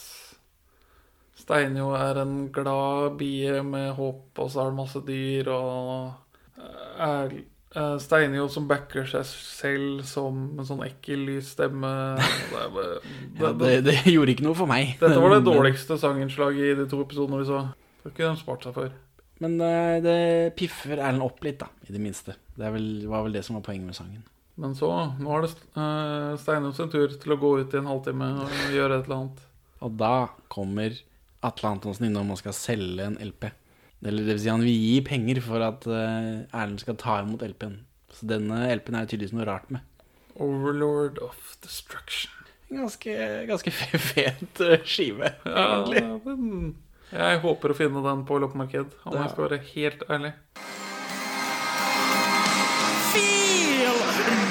Steinjo 1.50 1.88
er 1.98 2.20
en 2.22 2.34
glad 2.54 3.16
bie 3.18 3.56
med 3.66 3.96
håp, 3.96 4.28
og 4.38 4.50
så 4.52 4.62
er 4.62 4.68
det 4.70 4.78
masse 4.78 5.00
dyr, 5.02 5.48
og 5.50 6.60
eh, 6.62 7.00
er, 7.02 7.32
eh, 7.74 7.96
Steinjo 7.98 8.44
som 8.54 8.68
backer 8.70 9.08
seg 9.10 9.26
selv 9.26 10.04
som 10.06 10.44
en 10.54 10.68
sånn 10.68 10.84
ekkel, 10.86 11.24
lys 11.26 11.50
stemme. 11.56 11.90
Det, 12.20 12.60
er 12.60 13.02
Ja, 13.40 13.50
det, 13.50 13.72
det, 13.82 13.96
det 14.04 14.14
gjorde 14.14 14.36
ikke 14.36 14.46
noe 14.46 14.58
for 14.60 14.70
meg. 14.70 14.94
dette 15.02 15.18
var 15.18 15.34
det 15.34 15.42
dårligste 15.50 15.98
sanginnslaget 15.98 16.70
i 16.70 16.78
de 16.84 16.86
to 16.92 17.02
episodene 17.02 17.42
vi 17.42 17.50
så. 17.50 17.64
Det 17.98 18.06
har 18.06 18.14
ikke 18.14 18.28
de 18.30 18.44
spart 18.44 18.68
seg 18.68 18.78
for. 18.78 18.94
Men 19.42 19.58
eh, 19.66 19.98
det 20.06 20.18
piffer 20.54 21.00
Erlend 21.00 21.26
opp 21.26 21.42
litt, 21.42 21.58
da. 21.64 21.72
I 21.90 21.98
det 21.98 22.06
minste. 22.06 22.38
Det 22.54 22.70
vel, 22.78 22.90
var 23.10 23.26
vel 23.26 23.34
det 23.34 23.42
som 23.48 23.58
var 23.58 23.66
poenget 23.66 23.90
med 23.90 23.98
sangen. 23.98 24.22
Men 24.60 24.78
så, 24.78 24.94
nå 25.18 25.34
er 25.34 25.46
det 25.48 25.54
uh, 25.74 26.38
Steinjo 26.38 26.70
sin 26.76 26.90
tur 26.92 27.10
til 27.18 27.34
å 27.34 27.42
gå 27.42 27.54
ut 27.58 27.74
i 27.74 27.78
en 27.80 27.90
halvtime 27.90 28.34
og 28.44 28.74
gjøre 28.76 29.00
et 29.00 29.08
eller 29.08 29.22
annet. 29.24 29.46
Og 29.80 29.94
da 29.98 30.14
kommer 30.52 30.94
Atle 31.46 31.70
Antonsen 31.74 32.08
innom 32.10 32.30
og 32.34 32.40
skal 32.42 32.52
selge 32.56 33.06
en 33.06 33.16
LP. 33.24 33.48
Eller 34.04 34.24
det 34.24 34.34
vil 34.34 34.42
si 34.42 34.50
han 34.52 34.64
vil 34.64 34.76
gi 34.80 34.98
penger 35.04 35.40
for 35.44 35.60
at 35.64 35.86
eh, 35.88 36.42
Erlend 36.56 36.80
skal 36.82 36.96
ta 37.00 37.18
imot 37.22 37.42
LP-en. 37.44 37.78
Så 38.12 38.26
denne 38.28 38.62
LP-en 38.74 38.96
er 38.98 39.04
det 39.06 39.12
tydeligvis 39.14 39.34
noe 39.36 39.46
rart 39.48 39.68
med. 39.72 39.84
Overlord 40.40 41.18
of 41.24 41.56
Destruction. 41.64 42.32
Ganske, 42.70 43.12
ganske 43.50 43.72
fet 43.74 44.60
eh, 44.62 44.76
skive, 44.86 45.32
Ja, 45.44 45.64
egentlig. 45.82 46.04
men 46.24 46.76
jeg 47.10 47.40
håper 47.42 47.72
å 47.72 47.76
finne 47.76 48.02
den 48.04 48.20
på 48.28 48.36
loppemarked, 48.38 48.92
om 49.10 49.16
jeg 49.18 49.32
skal 49.32 49.48
være 49.48 49.58
helt 49.72 50.04
ærlig. 50.08 50.30
Feel 53.10 53.96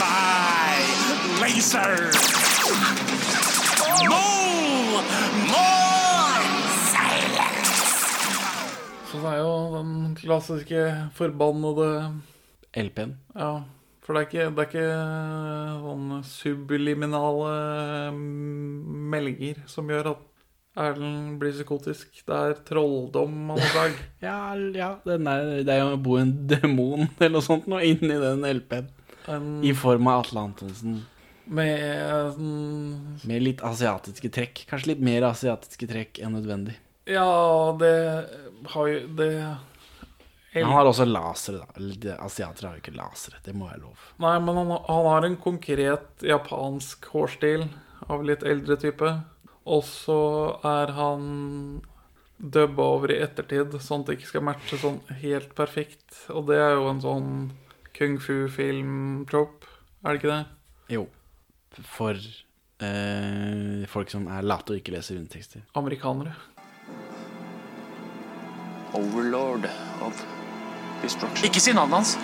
my 0.02 0.82
laser. 1.40 1.96
Move 4.10 4.39
Så 9.10 9.18
det 9.24 9.30
er 9.34 9.40
jo 9.42 9.54
den 9.74 9.94
klassiske 10.20 10.82
forbannede 11.18 11.90
LP-en. 12.78 13.16
Ja, 13.34 13.64
for 14.06 14.14
det 14.14 14.22
er 14.22 14.28
ikke, 14.28 14.44
det 14.54 14.62
er 14.62 14.68
ikke 14.70 14.90
sånne 15.82 16.20
subliminale 16.30 17.54
mm, 18.14 19.00
meldinger 19.10 19.64
som 19.70 19.90
gjør 19.90 20.12
at 20.12 20.26
Erlend 20.80 21.40
blir 21.42 21.56
psykotisk. 21.56 22.22
Det 22.28 22.36
er 22.38 22.54
trolldom 22.68 23.50
av 23.50 23.58
noe 23.58 23.70
slag. 23.72 23.96
Ja, 24.22 24.38
ja 24.78 24.92
den 25.08 25.26
er, 25.28 25.50
det 25.66 25.74
er 25.74 25.82
jo 25.82 25.96
å 25.96 26.02
bo 26.06 26.20
en 26.22 26.36
demon 26.52 27.08
eller 27.18 27.40
noe 27.40 27.46
sånt 27.46 27.66
nå 27.70 27.82
inni 27.86 28.20
den 28.22 28.46
LP-en. 28.46 28.92
En, 29.30 29.48
I 29.66 29.74
form 29.78 30.08
av 30.10 30.22
Atle 30.22 30.44
Antonsen. 30.52 31.00
med 31.50 31.82
sånn 32.38 33.26
Med 33.26 33.42
litt 33.42 33.66
asiatiske 33.66 34.30
trekk. 34.38 34.64
Kanskje 34.70 34.94
litt 34.94 35.02
mer 35.10 35.26
asiatiske 35.34 35.90
trekk 35.90 36.22
enn 36.22 36.38
nødvendig. 36.38 36.78
Ja, 37.10 37.26
det 37.82 37.94
har 38.74 38.88
jo 38.88 39.00
Det 39.18 39.32
Han 40.54 40.72
har 40.74 40.90
også 40.90 41.06
lasere, 41.06 41.62
da. 41.62 41.68
Eller 41.78 42.24
asiatere 42.26 42.68
har 42.68 42.78
jo 42.78 42.84
ikke 42.84 42.98
lasere. 42.98 43.42
Det 43.46 43.54
må 43.54 43.68
være 43.70 43.84
lov. 43.84 44.08
Nei, 44.24 44.36
men 44.42 44.58
han, 44.58 44.74
han 44.88 45.10
har 45.14 45.28
en 45.28 45.38
konkret 45.38 46.26
japansk 46.26 47.06
hårstil 47.14 47.68
av 48.10 48.26
litt 48.26 48.44
eldre 48.44 48.80
type. 48.82 49.12
Og 49.70 49.84
så 49.86 50.20
er 50.66 50.96
han 50.98 51.82
dubba 52.40 52.86
over 52.96 53.12
i 53.14 53.20
ettertid, 53.22 53.76
sånn 53.84 54.02
at 54.02 54.10
det 54.10 54.18
ikke 54.18 54.32
skal 54.32 54.46
matche 54.48 54.80
sånn 54.80 55.02
helt 55.22 55.52
perfekt. 55.58 56.24
Og 56.34 56.48
det 56.50 56.58
er 56.58 56.78
jo 56.78 56.88
en 56.90 57.02
sånn 57.04 57.34
kung 58.00 58.16
fu-film-trope, 58.24 59.68
er 60.06 60.16
det 60.16 60.22
ikke 60.22 60.32
det? 60.32 60.44
Jo. 60.96 61.04
For 61.92 62.16
eh, 62.16 63.84
folk 63.92 64.14
som 64.14 64.30
er 64.32 64.48
late 64.48 64.74
og 64.74 64.80
ikke 64.80 64.96
leser 64.96 65.20
undertekster. 65.20 65.66
Amerikanere. 65.80 66.38
Overlord 68.94 69.68
of 70.02 70.26
Destruction. 71.04 71.46
Ikke 71.48 71.62
si 71.64 71.74
navnet 71.76 72.02
hans. 72.02 72.18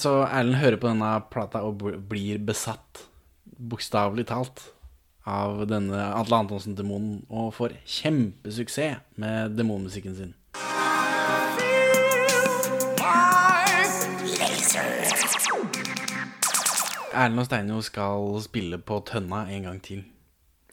Så 0.00 0.12
Erlend 0.24 0.56
hører 0.62 0.78
på 0.80 0.88
denne 0.88 1.10
plata 1.32 1.60
og 1.66 1.82
blir 2.08 2.38
besatt, 2.40 3.02
bokstavelig 3.58 4.24
talt, 4.30 4.62
av 5.28 5.62
denne 5.68 6.00
Atle 6.14 6.38
Antonsen-demonen, 6.44 7.22
og 7.32 7.52
får 7.56 7.76
kjempesuksess 7.88 9.00
med 9.20 9.56
demonmusikken 9.58 10.16
sin. 10.16 10.34
Erlend 17.14 17.38
og 17.40 17.46
Steinjo 17.46 17.78
skal 17.86 18.24
spille 18.42 18.78
på 18.82 18.98
Tønna 19.06 19.44
en 19.54 19.68
gang 19.68 19.80
til. 19.82 20.02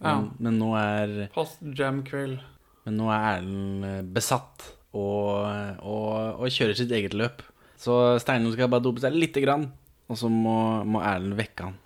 Men, 0.02 0.10
Ja. 0.10 0.30
men 0.40 0.58
nå 0.60 0.72
er 0.76 1.30
Fast 1.36 1.62
jam-kveld. 1.62 2.40
Men 2.88 2.98
nå 2.98 3.10
er 3.14 3.28
Erlend 3.36 3.86
eh, 3.88 4.00
besatt 4.16 4.66
og, 4.98 5.46
og, 5.86 6.42
og 6.42 6.48
kjører 6.52 6.78
sitt 6.78 6.94
eget 6.96 7.16
løp. 7.18 7.44
Så 7.82 7.98
Steinlo 8.22 8.52
skal 8.54 8.70
bare 8.72 8.86
dope 8.86 9.02
seg 9.04 9.16
lite 9.16 9.44
grann, 9.44 9.70
og 10.12 10.20
så 10.20 10.30
må, 10.32 10.58
må 10.86 11.02
Erlend 11.06 11.38
vekke 11.40 11.70
han 11.70 11.78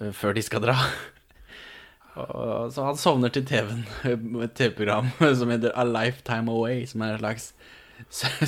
eh, 0.00 0.12
før 0.16 0.36
de 0.36 0.44
skal 0.44 0.64
dra. 0.64 0.76
Så 2.12 2.82
han 2.84 2.98
sovner 3.00 3.32
til 3.32 3.46
TV-en, 3.48 3.86
et 4.44 4.52
TV-program 4.52 5.06
som 5.38 5.48
heter 5.48 5.72
A 5.72 5.86
Lifetime 5.88 6.52
Away, 6.52 6.82
som 6.84 7.00
er 7.06 7.14
en 7.14 7.22
slags 7.22 7.46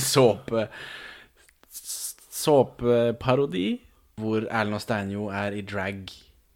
såpe 0.12 0.66
såpeparodi, 2.34 3.78
hvor 4.20 4.44
Erlend 4.50 4.76
og 4.76 4.82
Steinjo 4.84 5.30
er 5.32 5.56
i 5.56 5.64
drag 5.64 6.12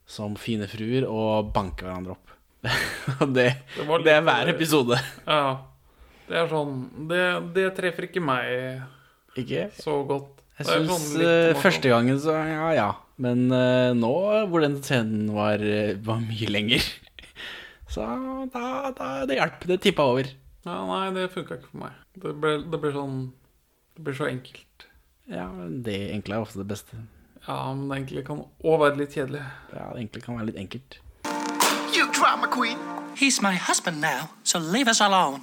som 0.09 0.37
fine 0.37 0.69
fruer 0.69 1.07
og 1.09 1.53
banker 1.55 1.89
hverandre 1.89 2.17
opp. 2.19 2.35
Det, 2.63 3.49
Det 3.77 3.85
det 4.05 4.13
er 4.13 4.25
hver 4.27 4.51
episode. 4.51 4.99
Ja. 5.27 5.43
Det 6.29 6.37
er 6.37 6.49
sånn 6.51 6.81
Det, 7.09 7.23
det 7.55 7.69
treffer 7.77 8.09
ikke 8.09 8.23
meg 8.25 9.39
Ikke? 9.39 9.69
så 9.79 10.01
godt. 10.09 10.43
Jeg 10.59 10.67
syns 10.67 10.91
sånn 10.91 11.23
eh, 11.23 11.53
første 11.63 11.93
gangen 11.93 12.19
så 12.19 12.35
ja, 12.35 12.71
ja. 12.75 12.89
Men 13.23 13.47
uh, 13.51 13.95
nå 13.95 14.11
hvor 14.51 14.63
den 14.63 14.77
scenen 14.83 15.31
var, 15.35 15.63
eh, 15.63 15.95
var 16.03 16.19
mye 16.23 16.51
lenger, 16.51 16.85
så 17.95 18.07
da, 18.55 18.91
da 18.95 19.09
det 19.27 19.39
hjalp. 19.39 19.67
Det 19.71 19.79
tippa 19.83 20.07
over. 20.13 20.31
Ja, 20.67 20.79
nei, 20.87 21.05
det 21.17 21.29
funka 21.35 21.59
ikke 21.59 21.71
for 21.73 21.83
meg. 21.83 21.97
Det 22.19 22.35
ble, 22.43 22.53
det 22.71 22.81
ble 22.83 22.93
sånn 22.95 23.19
Det 23.97 24.05
blir 24.07 24.19
så 24.19 24.29
enkelt. 24.31 24.87
Ja, 25.31 25.49
det 25.87 25.97
enkle 26.15 26.39
er 26.39 26.47
ofte 26.47 26.63
det 26.63 26.69
beste. 26.71 26.99
Ja, 27.47 27.59
men 27.75 27.87
det 27.91 28.03
enkle 28.03 28.25
kan 28.27 28.45
òg 28.45 28.83
være 28.85 29.01
litt 29.01 29.15
kjedelig. 29.19 29.43
Ja, 29.75 29.91
det 29.95 30.05
enkle 30.05 30.23
kan 30.25 30.39
være 30.39 30.51
litt 30.51 30.63
enkelt. 30.63 30.99
Drama 32.19 32.49
queen. 32.49 32.79
He's 33.15 33.41
my 33.41 33.55
husband 33.55 34.01
now, 34.01 34.31
so 34.43 34.59
leave 34.59 34.89
us 34.89 35.01
alone. 35.01 35.41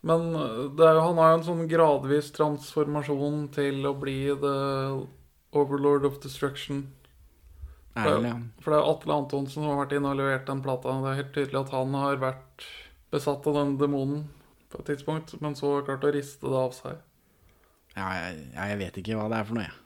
Men 0.00 0.32
det 0.76 0.86
er, 0.86 1.00
han 1.00 1.18
har 1.20 1.34
jo 1.34 1.38
en 1.38 1.44
sånn 1.44 1.66
gradvis 1.68 2.30
transformasjon 2.32 3.42
til 3.52 3.84
å 3.84 3.92
bli 4.00 4.30
the 4.40 4.54
overlord 5.52 6.06
of 6.08 6.16
destruction. 6.24 6.86
For 7.92 8.22
det 8.24 8.78
er 8.78 8.88
Atle 8.94 9.18
Antonsen 9.18 9.60
som 9.60 9.68
har 9.68 9.82
vært 9.82 9.92
inne 9.98 10.14
og 10.14 10.22
levert 10.22 10.48
den 10.48 10.64
plata. 10.64 10.96
Det 11.02 11.12
er 11.12 11.20
helt 11.20 11.34
tydelig 11.36 11.60
at 11.60 11.74
han 11.74 12.00
har 12.00 12.20
vært 12.22 12.66
besatt 13.12 13.50
av 13.50 13.60
den 13.60 13.76
demonen 13.80 14.24
på 14.72 14.80
et 14.80 14.92
tidspunkt, 14.94 15.36
men 15.44 15.58
så 15.58 15.76
har 15.76 15.88
klart 15.88 16.06
å 16.06 16.14
riste 16.14 16.48
det 16.48 16.64
av 16.64 16.72
seg. 16.76 17.00
Ja, 17.98 18.08
jeg, 18.22 18.44
jeg 18.54 18.82
vet 18.86 19.00
ikke 19.02 19.18
hva 19.18 19.28
det 19.28 19.40
er 19.42 19.48
for 19.48 19.58
noe, 19.58 19.68
jeg. 19.68 19.76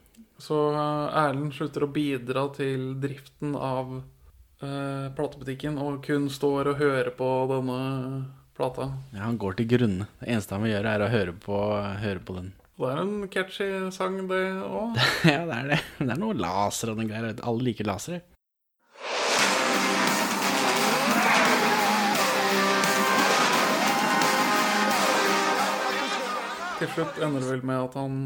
Så 0.45 0.59
uh, 0.77 1.15
Erlend 1.25 1.55
slutter 1.57 1.87
å 1.87 1.95
bidra 1.95 2.47
til 2.55 2.93
driften 3.03 3.55
av 3.57 3.97
Eh, 4.65 5.07
platebutikken 5.17 5.77
og 5.83 6.01
kun 6.07 6.29
står 6.33 6.73
og 6.73 6.81
hører 6.81 7.11
på 7.17 7.31
denne 7.51 7.79
plata. 8.57 8.89
Ja, 9.13 9.27
han 9.27 9.39
går 9.41 9.59
til 9.59 9.69
grunne. 9.75 10.07
Det 10.21 10.31
eneste 10.31 10.57
han 10.57 10.65
vil 10.65 10.73
gjøre, 10.73 10.95
er 10.95 11.05
å 11.05 11.11
høre 11.13 11.35
på, 11.45 11.59
høre 12.01 12.23
på 12.25 12.37
den. 12.39 12.53
Det 12.75 12.91
er 12.91 13.01
en 13.03 13.29
catchy 13.31 13.67
sang, 13.95 14.17
det 14.31 14.41
òg. 14.65 14.97
ja, 15.35 15.43
det 15.47 15.59
er 15.59 15.69
det. 15.75 15.81
Det 16.01 16.09
er 16.15 16.23
noe 16.23 16.39
laser 16.39 16.95
og 16.95 17.03
den 17.03 17.11
greia. 17.11 17.35
Alle 17.45 17.69
liker 17.69 17.91
lasere. 17.91 18.25
Til 26.81 26.91
slutt 26.97 27.23
ender 27.23 27.45
det 27.45 27.53
vel 27.53 27.63
med 27.69 27.85
at 27.85 27.95
han 28.01 28.19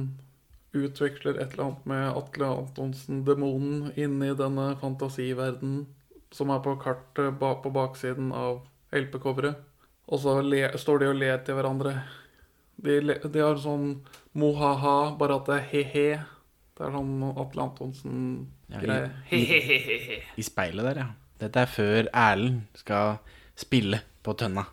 utveksler 0.78 1.36
et 1.36 1.52
eller 1.52 1.68
annet 1.68 1.84
med 1.90 2.08
Atle 2.16 2.48
Antonsen, 2.62 3.20
demonen, 3.26 3.90
inni 3.98 4.32
denne 4.38 4.70
fantasiverdenen 4.80 5.86
som 6.34 6.50
er 6.52 6.62
på 6.64 6.76
kartet 6.80 7.36
ba 7.40 7.54
på 7.62 7.72
baksiden 7.74 8.32
av 8.36 8.62
LP-coveret. 8.94 9.64
Og 10.08 10.22
så 10.22 10.38
le 10.40 10.64
står 10.80 11.02
de 11.02 11.10
og 11.10 11.20
ler 11.20 11.40
til 11.44 11.58
hverandre. 11.58 11.94
De, 12.78 13.00
de 13.02 13.42
har 13.42 13.58
sånn 13.60 13.98
mohaha, 14.38 15.14
bare 15.18 15.40
at 15.40 15.48
det 15.48 15.56
er 15.58 15.68
he-he. 15.72 16.08
Det 16.78 16.86
er 16.86 16.94
sånn 16.94 17.14
Atle 17.28 17.64
Antonsen-greie. 17.66 19.08
Ja, 19.28 19.36
i, 19.36 20.20
I 20.38 20.46
speilet 20.46 20.86
der, 20.92 21.02
ja. 21.02 21.08
Dette 21.38 21.62
er 21.62 21.70
før 21.70 22.08
Erlend 22.10 22.64
skal 22.78 23.18
spille 23.58 24.00
på 24.26 24.34
tønna. 24.38 24.64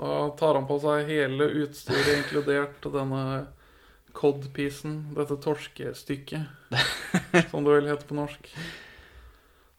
Da 0.00 0.20
tar 0.38 0.56
han 0.56 0.66
på 0.66 0.78
seg 0.82 1.10
hele 1.10 1.50
utstyret, 1.60 2.14
inkludert 2.16 2.86
denne 2.94 3.24
codpiecen, 4.16 5.10
dette 5.14 5.36
torskestykket, 5.44 6.72
som 7.50 7.66
det 7.66 7.76
vel 7.76 7.90
heter 7.90 8.08
på 8.08 8.16
norsk. 8.18 8.48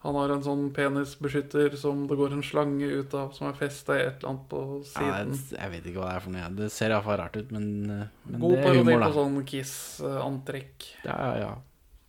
Han 0.02 0.16
har 0.18 0.32
en 0.34 0.42
sånn 0.42 0.62
penisbeskytter 0.74 1.76
som 1.78 2.06
det 2.10 2.16
går 2.18 2.32
en 2.34 2.42
slange 2.42 2.88
ut 2.90 3.12
av, 3.14 3.28
som 3.36 3.46
er 3.46 3.58
festa 3.58 3.94
i 3.94 4.00
et 4.02 4.16
eller 4.18 4.32
annet 4.32 4.46
på 4.50 4.62
siden. 4.88 5.34
jeg, 5.36 5.58
jeg 5.60 5.70
vet 5.76 5.84
ikke 5.86 6.00
hva 6.02 6.08
det 6.08 6.14
er 6.16 6.24
for 6.24 6.34
noe. 6.34 6.48
Det 6.58 6.70
ser 6.74 6.90
iallfall 6.94 7.20
rart 7.20 7.36
ut, 7.38 7.52
men, 7.54 7.68
eh, 7.86 8.08
men 8.26 8.40
God 8.42 8.56
det 8.56 8.64
er 8.64 8.78
humor, 8.80 9.04
på 9.04 9.12
sånn 9.20 9.36
Kiss-antrekk. 9.52 10.88
Ja, 11.06 11.18
ja, 11.22 11.36
ja. 11.44 11.52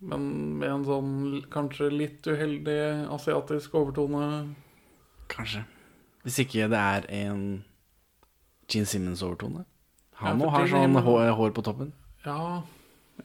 Men 0.03 0.25
med 0.59 0.67
en 0.71 0.87
sånn 0.87 1.11
kanskje 1.53 1.91
litt 1.93 2.25
uheldig 2.27 2.79
asiatisk 3.13 3.77
overtone. 3.79 4.25
Kanskje. 5.31 5.61
Hvis 6.25 6.41
ikke 6.43 6.65
det 6.73 6.79
er 6.81 7.05
en 7.21 7.45
Gene 8.67 8.89
Simmons-overtone. 8.89 9.63
Han 10.23 10.33
Ja, 10.33 10.39
må 10.39 10.49
ha 10.51 10.63
sånn 10.67 10.97
hår, 11.05 11.29
hår 11.37 11.53
på 11.55 11.63
toppen. 11.63 11.93
Ja, 12.25 12.63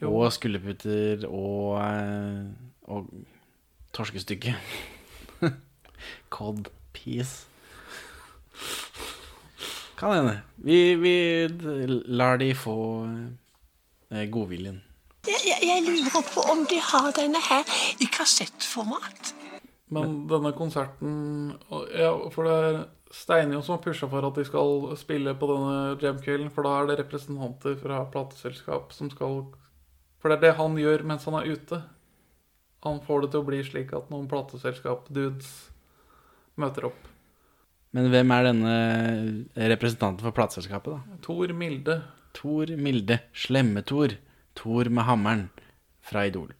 jo. 0.03 0.13
Og 0.13 0.29
skulderputer 0.35 1.25
og, 1.29 1.81
eh, 1.81 2.47
og 2.91 3.09
torskestykke. 3.99 4.55
Cod 6.35 6.69
peace. 6.95 7.45
Kan 9.99 10.15
hende. 10.15 10.41
Vi, 10.57 10.95
vi 10.95 11.15
lar 12.07 12.39
de 12.39 12.53
få 12.55 12.77
eh, 14.11 14.27
godviljen. 14.31 14.79
Jeg, 15.27 15.41
jeg, 15.45 15.59
jeg 15.67 15.83
lurer 15.89 16.23
på 16.33 16.45
om 16.53 16.63
de 16.71 16.79
har 16.81 17.11
denne 17.17 17.41
her 17.49 17.67
i 18.01 18.07
kassettformat. 18.15 19.35
Men 19.93 20.23
denne 20.31 20.53
konserten 20.57 21.57
og- 21.73 21.89
Ja, 21.97 22.13
for 22.31 22.45
det 22.47 22.55
er 22.55 22.79
Steinjo 23.11 23.63
som 23.65 23.79
har 23.79 23.83
pusha 23.83 24.07
for 24.09 24.27
at 24.29 24.35
de 24.37 24.45
skal 24.45 24.97
spille 25.01 25.33
på 25.35 25.49
denne 25.49 25.97
jamkvelden, 26.03 26.51
for 26.53 26.63
da 26.63 26.75
er 26.83 26.87
det 26.91 26.99
representanter 27.01 27.77
fra 27.81 28.03
plateselskap 28.13 28.93
som 28.93 29.09
skal 29.11 29.47
For 30.21 30.29
det 30.29 30.37
er 30.39 30.41
det 30.49 30.57
han 30.59 30.75
gjør 30.77 31.05
mens 31.07 31.25
han 31.25 31.35
er 31.39 31.47
ute. 31.55 31.83
Han 32.87 33.01
får 33.03 33.25
det 33.25 33.31
til 33.33 33.43
å 33.43 33.47
bli 33.49 33.61
slik 33.67 33.93
at 33.97 34.11
noen 34.13 34.29
plateselskap-dudes 34.31 35.49
møter 36.63 36.89
opp. 36.91 37.09
Men 37.97 38.11
hvem 38.13 38.33
er 38.37 38.47
denne 38.47 38.75
representanten 39.73 40.23
for 40.23 40.37
plateselskapet, 40.37 40.99
da? 40.99 41.19
Tor 41.25 41.55
Milde. 41.57 42.03
Tor 42.37 42.71
Milde. 42.79 43.19
Slemme-Tor. 43.35 44.15
Tor 44.59 44.91
med 44.93 45.09
hammeren. 45.09 45.49
Fra 46.05 46.27
Idol. 46.29 46.53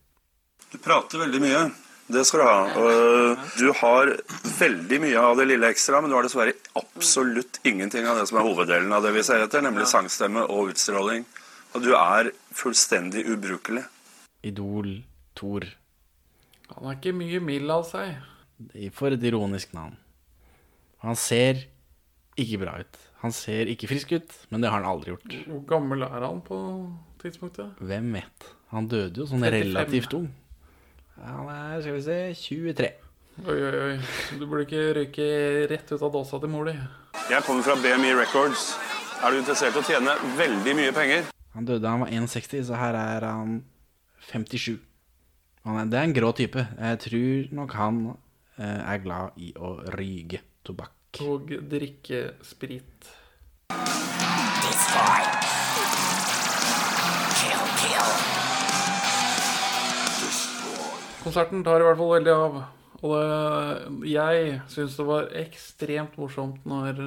Du 0.73 0.79
prater 0.83 1.23
veldig 1.23 1.41
mye. 1.45 1.61
Det 2.09 2.25
skal 2.25 2.41
du 2.41 2.47
ha. 2.49 3.37
Du 3.61 3.69
har 3.79 4.11
veldig 4.59 4.99
mye 5.05 5.21
av 5.21 5.37
det 5.37 5.45
lille 5.51 5.69
ekstra, 5.69 6.01
men 6.01 6.11
du 6.11 6.17
har 6.17 6.25
dessverre 6.25 6.57
absolutt 6.81 7.61
ingenting 7.69 8.09
av 8.09 8.17
det 8.19 8.27
som 8.31 8.41
er 8.41 8.49
hoveddelen 8.49 8.93
av 8.97 9.05
det 9.05 9.13
vi 9.15 9.25
ser 9.27 9.45
etter, 9.45 9.63
nemlig 9.65 9.87
sangstemme 9.91 10.47
og 10.49 10.73
utstråling. 10.73 11.27
Og 11.77 11.85
du 11.85 11.93
er 11.93 12.33
fullstendig 12.57 13.27
ubrukelig. 13.29 13.85
Idol 14.49 15.05
Tor. 15.37 15.69
Han 16.75 16.91
er 16.91 16.99
ikke 16.99 17.15
mye 17.17 17.41
mild 17.43 17.71
av 17.73 17.87
seg. 17.89 18.19
For 18.97 19.15
et 19.15 19.25
ironisk 19.25 19.73
navn. 19.77 19.97
Han 21.05 21.17
ser 21.19 21.65
ikke 22.39 22.61
bra 22.63 22.79
ut. 22.83 22.99
Han 23.23 23.35
ser 23.35 23.71
ikke 23.71 23.89
frisk 23.91 24.13
ut, 24.15 24.35
men 24.51 24.63
det 24.63 24.71
har 24.71 24.81
han 24.81 24.89
aldri 24.89 25.15
gjort. 25.15 25.37
Hvor 25.49 25.63
gammel 25.73 26.05
er 26.07 26.23
han 26.23 26.43
på 26.47 26.59
tidspunktet? 27.23 27.79
Hvem 27.83 28.13
vet? 28.19 28.49
Han 28.75 28.87
døde 28.91 29.23
jo 29.23 29.27
sånn 29.27 29.43
35. 29.43 29.65
relativt 29.65 30.15
ung. 30.19 30.29
Han 31.19 31.49
er, 31.51 31.81
skal 31.83 31.97
vi 31.97 32.03
se, 32.05 32.19
23. 32.39 32.91
Oi, 33.47 33.55
oi, 33.55 33.79
oi. 33.79 33.97
Du 34.39 34.45
burde 34.47 34.65
ikke 34.67 34.85
røyke 34.99 35.27
rett 35.71 35.91
ut 35.95 36.03
av 36.03 36.13
dåsa 36.15 36.39
til 36.43 36.51
mor 36.51 36.69
di. 36.71 36.75
Jeg 37.31 37.47
kommer 37.47 37.67
fra 37.67 37.79
BMI 37.79 38.13
Records. 38.19 38.73
Er 39.19 39.35
du 39.35 39.41
interessert 39.41 39.75
i 39.75 39.83
å 39.83 39.87
tjene 39.87 40.15
veldig 40.39 40.75
mye 40.79 40.95
penger? 40.95 41.31
Han 41.57 41.67
døde 41.67 41.83
da 41.83 41.95
han 41.95 42.05
var 42.05 42.13
1,60, 42.15 42.69
så 42.69 42.79
her 42.79 42.99
er 42.99 43.27
han 43.27 43.61
57. 44.31 44.77
Han 45.67 45.79
er, 45.81 45.89
det 45.91 45.99
er 45.99 46.07
en 46.07 46.15
grå 46.17 46.33
type. 46.39 46.63
Jeg 46.79 47.01
tror 47.03 47.55
nok 47.59 47.75
han 47.79 48.01
eh, 48.59 48.81
er 48.95 49.03
glad 49.03 49.39
i 49.43 49.51
å 49.59 49.75
ryge 49.97 50.43
tobakk. 50.67 50.95
Og 51.25 51.51
drikke 51.71 52.39
sprit. 52.47 53.09
Konserten 61.25 61.65
tar 61.67 61.83
i 61.83 61.87
hvert 61.89 61.99
fall 61.99 62.15
veldig 62.15 62.35
av. 62.35 62.59
Og 62.99 63.15
det, 63.19 64.11
jeg 64.15 64.59
syns 64.71 64.97
det 64.99 65.07
var 65.07 65.31
ekstremt 65.43 66.19
morsomt 66.19 66.65
når 66.69 67.03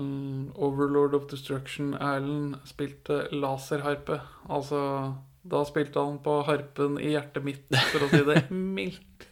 mm, 0.00 0.56
Overlord 0.56 1.16
of 1.18 1.28
Destruction 1.30 1.92
Erlend 1.94 2.56
spilte 2.68 3.26
laserharpe. 3.32 4.22
Altså 4.48 4.80
Da 5.50 5.64
spilte 5.66 6.02
han 6.02 6.20
på 6.22 6.40
harpen 6.46 6.98
i 7.02 7.14
hjertet 7.14 7.46
mitt, 7.46 7.66
for 7.90 8.06
å 8.06 8.10
si 8.12 8.22
det 8.28 8.44
mildt. 8.76 9.26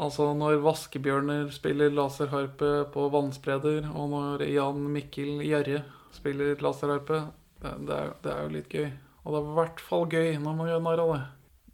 Altså 0.00 0.32
når 0.34 0.58
vaskebjørner 0.64 1.52
spiller 1.54 1.92
laserharpe 1.94 2.70
på 2.94 3.06
vannspreder, 3.14 3.86
og 3.92 4.10
når 4.10 4.46
Jan 4.50 4.80
Mikkel 4.90 5.44
Gjerre 5.44 5.84
spiller 6.14 6.58
laserharpe, 6.64 7.20
det, 7.60 7.94
er, 7.94 8.14
det 8.24 8.32
er 8.32 8.40
jo 8.42 8.54
litt 8.56 8.74
gøy. 8.74 8.88
Og 9.24 9.32
det 9.32 9.38
er 9.38 9.46
i 9.46 9.56
hvert 9.60 9.84
fall 9.84 10.08
gøy 10.10 10.34
når 10.42 10.56
man 10.58 10.70
gjør 10.72 10.82
narr 10.84 11.04
av 11.04 11.12
det. 11.14 11.22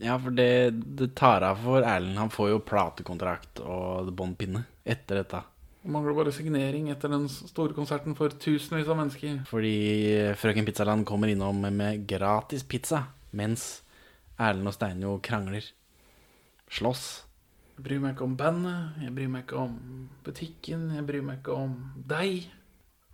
Ja, 0.00 0.16
for 0.20 0.32
det, 0.32 0.50
det 0.96 1.10
tar 1.18 1.44
av 1.44 1.60
for 1.60 1.84
Erlend. 1.84 2.18
Han 2.18 2.32
får 2.32 2.52
jo 2.54 2.60
platekontrakt 2.64 3.60
og 3.64 4.12
båndpinne 4.16 4.64
etter 4.84 5.20
dette. 5.20 5.42
Det 5.80 5.88
mangler 5.92 6.16
bare 6.16 6.32
signering 6.32 6.90
etter 6.92 7.12
den 7.12 7.24
store 7.28 7.72
konserten 7.76 8.16
for 8.16 8.32
tusenvis 8.32 8.88
av 8.88 8.98
mennesker. 9.00 9.38
Fordi 9.48 9.74
Frøken 10.40 10.66
Pizzaland 10.68 11.06
kommer 11.08 11.32
innom 11.32 11.64
med 11.72 12.04
gratis 12.08 12.66
pizza, 12.68 13.06
mens 13.36 13.82
Erlend 14.40 14.70
og 14.70 14.76
Steinjo 14.76 15.16
krangler. 15.24 15.66
Slåss. 16.70 17.04
Jeg 17.76 17.84
bryr 17.86 18.02
meg 18.02 18.14
ikke 18.14 18.26
om 18.26 18.36
bandet, 18.36 19.00
jeg 19.00 19.14
bryr 19.16 19.30
meg 19.32 19.44
ikke 19.46 19.60
om 19.62 19.76
butikken, 20.24 20.90
jeg 20.96 21.06
bryr 21.08 21.24
meg 21.24 21.40
ikke 21.40 21.56
om 21.56 21.74
deg. 22.08 22.46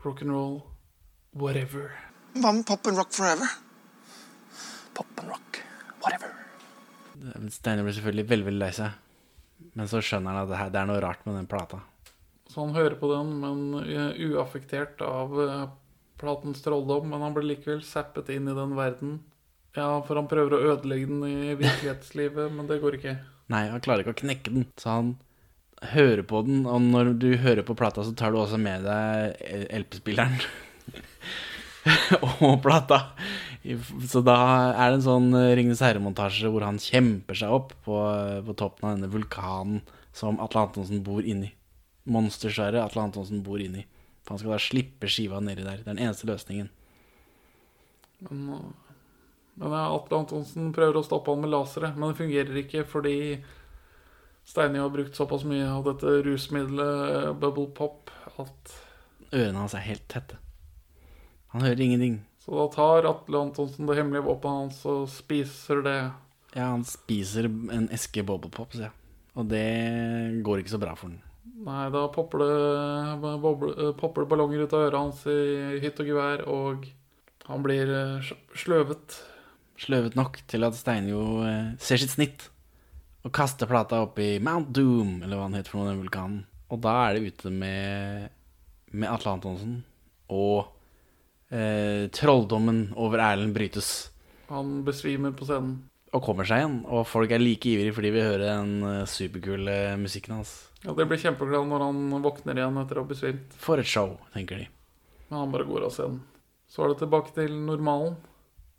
Rock'n'roll, 0.04 0.60
whatever. 1.34 1.90
Hva 2.36 2.52
med 2.52 2.66
Pop 2.68 2.86
and 2.86 2.98
Rock 3.00 3.14
Forever? 3.16 3.48
Pop 4.94 5.22
and 5.22 5.30
rock, 5.30 5.60
whatever. 6.04 6.32
Steinjo 7.50 7.86
blir 7.86 7.96
selvfølgelig 7.96 8.28
veldig, 8.30 8.48
veldig 8.50 8.62
lei 8.62 8.72
seg. 8.76 9.02
Men 9.76 9.88
så 9.90 10.02
skjønner 10.04 10.32
han 10.32 10.44
at 10.44 10.50
det, 10.50 10.58
her, 10.60 10.72
det 10.72 10.80
er 10.80 10.90
noe 10.90 11.02
rart 11.04 11.24
med 11.26 11.38
den 11.38 11.48
plata. 11.50 11.80
Så 12.48 12.62
han 12.62 12.76
hører 12.76 12.96
på 13.00 13.10
den, 13.10 13.32
men 13.42 13.64
uh, 13.76 14.18
uaffektert 14.30 15.02
av 15.04 15.34
uh, 15.36 15.64
platens 16.20 16.62
trolldom. 16.64 17.10
Men 17.12 17.24
han 17.24 17.34
blir 17.36 17.48
likevel 17.50 17.82
zappet 17.84 18.30
inn 18.32 18.48
i 18.48 18.56
den 18.56 18.76
verden. 18.78 19.18
Ja, 19.76 19.88
for 20.06 20.16
han 20.16 20.28
prøver 20.30 20.56
å 20.56 20.62
ødelegge 20.72 21.08
den 21.10 21.24
i 21.28 21.54
virkelighetslivet, 21.58 22.52
men 22.52 22.68
det 22.68 22.80
går 22.80 22.96
ikke. 22.96 23.16
Nei, 23.52 23.66
han 23.68 23.82
klarer 23.84 24.02
ikke 24.02 24.14
å 24.14 24.22
knekke 24.22 24.52
den. 24.54 24.64
Så 24.80 24.88
han 24.88 25.10
hører 25.92 26.24
på 26.26 26.40
den, 26.46 26.64
og 26.64 26.80
når 26.80 27.12
du 27.20 27.28
hører 27.42 27.66
på 27.66 27.76
plata, 27.76 28.04
så 28.04 28.14
tar 28.16 28.32
du 28.32 28.40
også 28.40 28.58
med 28.60 28.86
deg 28.88 29.36
LP-spilleren. 29.82 30.38
og 32.46 32.56
plata. 32.64 33.02
Så 34.08 34.22
da 34.24 34.38
er 34.70 34.94
det 34.94 35.00
en 35.00 35.04
sånn 35.04 35.28
Ringenes 35.34 35.82
herre-montasje 35.84 36.50
hvor 36.54 36.64
han 36.66 36.80
kjemper 36.82 37.38
seg 37.38 37.52
opp 37.52 37.74
på, 37.84 37.98
på 38.46 38.56
toppen 38.58 38.88
av 38.88 38.96
denne 38.96 39.12
vulkanen 39.12 39.82
som 40.16 40.40
Atle 40.40 40.64
Antonsen 40.64 41.04
bor 41.04 41.20
inni. 41.20 41.50
Monstersvære 42.08 42.80
Atle 42.80 43.04
Antonsen 43.08 43.42
bor 43.44 43.60
inni. 43.60 43.84
For 44.24 44.34
han 44.34 44.42
skal 44.42 44.56
da 44.56 44.62
slippe 44.62 45.10
skiva 45.10 45.42
nedi 45.42 45.66
der. 45.66 45.82
Det 45.82 45.90
er 45.90 45.92
den 45.92 46.02
eneste 46.06 46.30
løsningen. 46.30 46.72
Men, 48.24 48.42
uh, 48.54 48.85
men 49.56 49.76
Atle 49.76 50.22
Antonsen 50.22 50.72
prøver 50.76 51.00
å 51.00 51.04
stoppe 51.06 51.32
han 51.32 51.42
med 51.44 51.52
lasere, 51.52 51.92
men 51.96 52.10
det 52.10 52.20
fungerer 52.20 52.58
ikke 52.62 52.84
fordi 52.88 53.16
Steini 54.46 54.78
har 54.78 54.92
brukt 54.94 55.16
såpass 55.16 55.46
mye 55.48 55.66
av 55.66 55.86
dette 55.88 56.20
rusmiddelet 56.26 57.32
bubble 57.40 57.70
pop 57.74 58.12
at 58.36 58.76
Ørene 59.34 59.58
hans 59.58 59.74
er 59.74 59.82
helt 59.88 60.04
tette. 60.12 60.36
Han 61.50 61.64
hører 61.64 61.82
ingenting. 61.82 62.20
Så 62.44 62.54
da 62.54 62.66
tar 62.70 63.08
Atle 63.10 63.40
Antonsen 63.48 63.88
det 63.88 63.96
hemmelige 63.98 64.26
våpenet 64.28 64.60
hans 64.60 64.82
og 64.86 65.08
spiser 65.10 65.82
det. 65.82 65.98
Ja, 66.54 66.70
han 66.70 66.84
spiser 66.86 67.48
en 67.48 67.88
eske 67.92 68.22
Bobble 68.26 68.52
Pops, 68.54 68.78
jeg. 68.78 68.92
Og 69.36 69.48
det 69.50 69.66
går 70.46 70.62
ikke 70.62 70.76
så 70.76 70.80
bra 70.80 70.94
for 70.96 71.10
han. 71.10 71.18
Nei, 71.66 71.86
da 71.90 72.04
popper 72.12 72.42
det, 72.42 73.36
boble, 73.42 73.90
popper 73.98 74.24
det 74.24 74.30
ballonger 74.30 74.62
ut 74.62 74.76
av 74.76 74.84
øret 74.86 75.00
hans 75.00 75.24
i 75.30 75.80
hytt 75.82 76.00
og 76.02 76.12
gevær, 76.12 76.44
og 76.46 76.86
Han 77.46 77.62
blir 77.62 77.86
eh, 77.94 78.30
sløvet. 78.58 79.14
Sløvet 79.80 80.16
nok 80.16 80.38
til 80.48 80.64
at 80.66 80.76
Steinjo 80.78 81.22
eh, 81.44 81.74
ser 81.82 82.00
sitt 82.00 82.14
snitt 82.14 82.46
og 83.26 83.32
kaster 83.34 83.66
plata 83.68 83.98
opp 84.04 84.20
i 84.22 84.36
Mount 84.38 84.70
Doom, 84.76 85.16
eller 85.24 85.34
hva 85.36 85.48
han 85.48 85.56
heter 85.58 85.72
for 85.72 85.82
noe, 85.82 85.90
den 85.90 86.02
vulkanen. 86.04 86.44
Og 86.70 86.78
da 86.82 86.92
er 87.08 87.16
det 87.16 87.32
ute 87.32 87.50
med, 87.50 88.28
med 88.94 89.10
Atle 89.10 89.32
Antonsen, 89.34 89.80
og 90.30 90.68
eh, 91.50 92.06
trolldommen 92.14 92.92
over 92.94 93.22
Erlend 93.24 93.54
brytes. 93.56 93.90
Han 94.50 94.80
besvimer 94.86 95.34
på 95.34 95.48
scenen. 95.48 95.80
Og 96.14 96.22
kommer 96.22 96.46
seg 96.46 96.62
igjen, 96.62 96.78
og 96.86 97.02
folk 97.10 97.34
er 97.34 97.42
like 97.42 97.66
ivrige 97.66 97.92
fordi 97.96 98.12
vi 98.14 98.22
hører 98.22 98.46
den 98.46 98.76
eh, 98.86 99.02
superkule 99.10 99.74
musikken 100.00 100.38
hans. 100.38 100.54
Ja, 100.84 100.94
Det 100.94 101.08
blir 101.10 101.18
kjempeglad 101.18 101.66
når 101.66 101.82
han 101.82 102.22
våkner 102.22 102.62
igjen 102.62 102.78
etter 102.78 103.00
å 103.00 103.04
ha 103.04 103.10
besvimt. 103.10 103.58
For 103.58 103.82
et 103.82 103.90
show, 103.90 104.14
tenker 104.36 104.62
de. 104.62 104.70
Men 105.26 105.42
han 105.42 105.52
bare 105.52 105.66
går 105.66 105.88
av 105.88 105.94
scenen. 105.98 106.22
Så 106.70 106.84
er 106.86 106.94
det 106.94 107.00
tilbake 107.02 107.34
til 107.34 107.52
normalen. 107.66 108.14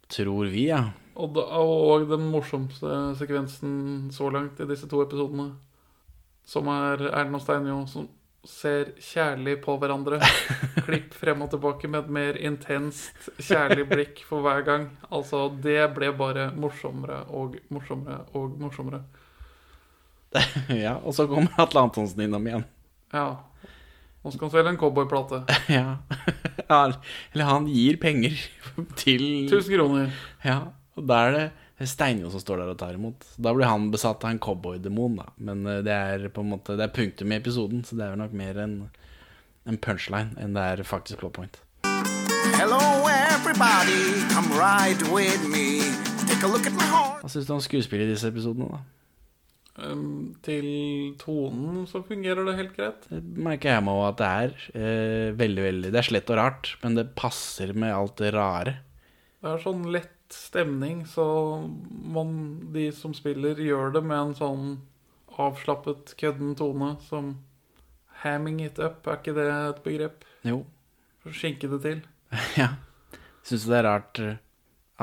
Tror 0.08 0.52
vi, 0.52 0.67
ja. 0.70 0.84
Og, 1.17 1.34
da, 1.34 1.43
og 1.60 2.06
den 2.10 2.28
morsomste 2.32 2.91
sekvensen 3.17 4.12
så 4.13 4.30
langt 4.32 4.60
i 4.62 4.67
disse 4.70 4.88
to 4.89 5.02
episodene, 5.04 5.50
som 6.48 6.70
er 6.72 7.10
Erlend 7.10 7.39
og 7.39 7.43
Steinjo 7.43 7.82
som 7.89 8.06
ser 8.48 8.93
kjærlig 9.04 9.58
på 9.63 9.76
hverandre. 9.82 10.22
Klipp 10.88 11.15
frem 11.17 11.43
og 11.43 11.52
tilbake 11.52 11.89
med 11.91 12.06
et 12.06 12.13
mer 12.20 12.39
intenst 12.39 13.30
kjærlig 13.41 13.88
blikk 13.89 14.24
for 14.28 14.46
hver 14.46 14.63
gang. 14.67 14.88
Altså, 15.12 15.48
det 15.63 15.82
ble 15.98 16.13
bare 16.15 16.50
morsommere 16.56 17.24
og 17.28 17.58
morsommere 17.74 18.22
og 18.38 18.56
morsommere. 18.62 19.04
ja. 20.86 20.98
Og 21.04 21.15
så 21.17 21.28
kommer 21.28 21.60
Atle 21.60 21.88
Antonsen 21.88 22.24
innom 22.24 22.48
igjen. 22.48 22.65
Ja. 23.13 23.28
Nå 24.23 24.34
skal 24.34 24.47
han 24.47 24.53
selge 24.56 24.73
en 24.73 24.80
cowboyplate. 24.82 25.43
ja. 25.77 25.97
Eller 27.34 27.45
han 27.47 27.67
gir 27.71 27.99
penger 28.01 28.36
til 29.01 29.23
1000 29.47 29.77
kroner. 29.77 30.12
Ja. 30.43 30.60
Og 30.97 31.06
da 31.08 31.21
er 31.27 31.36
det 31.38 31.45
Steinjo 31.88 32.32
som 32.34 32.41
står 32.41 32.63
der 32.63 32.71
og 32.73 32.80
tar 32.82 32.95
imot. 32.97 33.27
Da 33.38 33.53
blir 33.53 33.69
han 33.69 33.91
besatt 33.93 34.23
av 34.25 34.34
en 34.34 34.41
cowboydemon, 34.41 35.19
da. 35.21 35.27
Men 35.38 35.62
eh, 35.69 35.84
det 35.86 35.93
er 35.93 36.25
på 36.34 36.41
en 36.41 36.56
måte 36.56 36.73
Det 36.80 36.88
er 36.88 36.95
punktum 36.95 37.32
i 37.32 37.38
episoden, 37.38 37.84
så 37.86 37.99
det 37.99 38.08
er 38.08 38.17
nok 38.17 38.34
mer 38.34 38.58
en, 38.63 38.75
en 39.69 39.77
punchline 39.77 40.34
enn 40.41 40.58
det 40.58 40.65
er 40.73 40.84
faktisk 40.88 41.21
plot 41.21 41.38
point. 41.38 41.62
Hello, 42.58 42.82
everybody, 43.06 44.25
come 44.34 44.49
ride 44.58 45.06
with 45.13 45.45
me. 45.45 45.86
Take 46.25 46.43
a 46.43 46.49
look 46.49 46.65
at 46.65 46.73
my 46.73 46.88
heart. 46.89 47.21
Hva 47.21 47.30
syns 47.30 47.45
du 47.45 47.53
om 47.53 47.62
skuespillet 47.62 48.10
i 48.10 48.15
disse 48.15 48.34
episodene, 48.34 48.71
da? 48.73 48.96
Til 49.78 50.68
tonen 51.22 51.84
så 51.86 52.02
fungerer 52.06 52.48
det 52.48 52.56
helt 52.58 52.74
greit. 52.74 53.04
Det 53.12 53.44
merker 53.46 53.76
jeg 53.76 53.84
meg 53.86 54.00
òg 54.00 54.06
at 54.08 54.20
det 54.22 54.30
er 54.42 54.56
eh, 54.74 55.36
veldig, 55.38 55.63
veldig 55.68 55.92
Det 55.94 56.00
er 56.02 56.08
slett 56.08 56.32
og 56.34 56.40
rart, 56.40 56.72
men 56.82 56.98
det 56.98 57.12
passer 57.20 57.76
med 57.78 57.94
alt 57.94 58.18
det 58.24 58.32
rare. 58.34 58.80
Det 59.38 59.52
er 59.52 59.62
sånn 59.62 59.86
lett 59.94 60.34
stemning, 60.34 61.04
så 61.06 61.28
man, 61.88 62.32
de 62.74 62.90
som 62.96 63.13
spiller, 63.16 63.62
gjør 63.62 63.94
det 64.00 64.04
med 64.04 64.18
en 64.18 64.36
sånn 64.40 64.66
avslappet, 65.38 66.16
kødden 66.18 66.58
tone 66.58 66.96
som 67.06 67.36
Hamming 68.24 68.63
it 68.66 68.82
up, 68.82 69.06
er 69.06 69.22
ikke 69.22 69.38
det 69.38 69.46
et 69.54 69.82
begrep? 69.86 70.26
Jo. 70.42 70.63
Skinke 71.30 71.70
det 71.70 71.84
til. 71.84 72.02
ja. 72.62 72.72
Syns 73.46 73.68
du 73.68 73.76
det 73.76 73.82
er 73.84 73.90
rart 73.92 74.26
eh, 74.26 74.40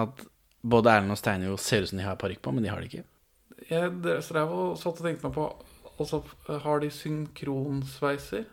at 0.03 0.27
både 0.67 0.97
Erlend 0.97 1.15
og 1.15 1.21
Steinjo 1.21 1.57
ser 1.63 1.85
ut 1.85 1.93
som 1.93 2.01
de 2.01 2.09
har 2.09 2.19
parykk 2.19 2.43
på, 2.43 2.53
men 2.57 2.67
de 2.67 2.73
har 2.73 2.83
det 2.83 2.91
ikke? 2.91 3.07
Jeg 3.71 3.95
drev 4.03 4.53
og 4.53 4.75
satt 4.81 5.01
og 5.01 5.07
tenkte 5.07 5.29
meg 5.29 5.37
på 5.37 5.49
Altså, 5.95 6.19
har 6.65 6.81
de 6.83 6.89
synkronsveiser? 6.91 8.49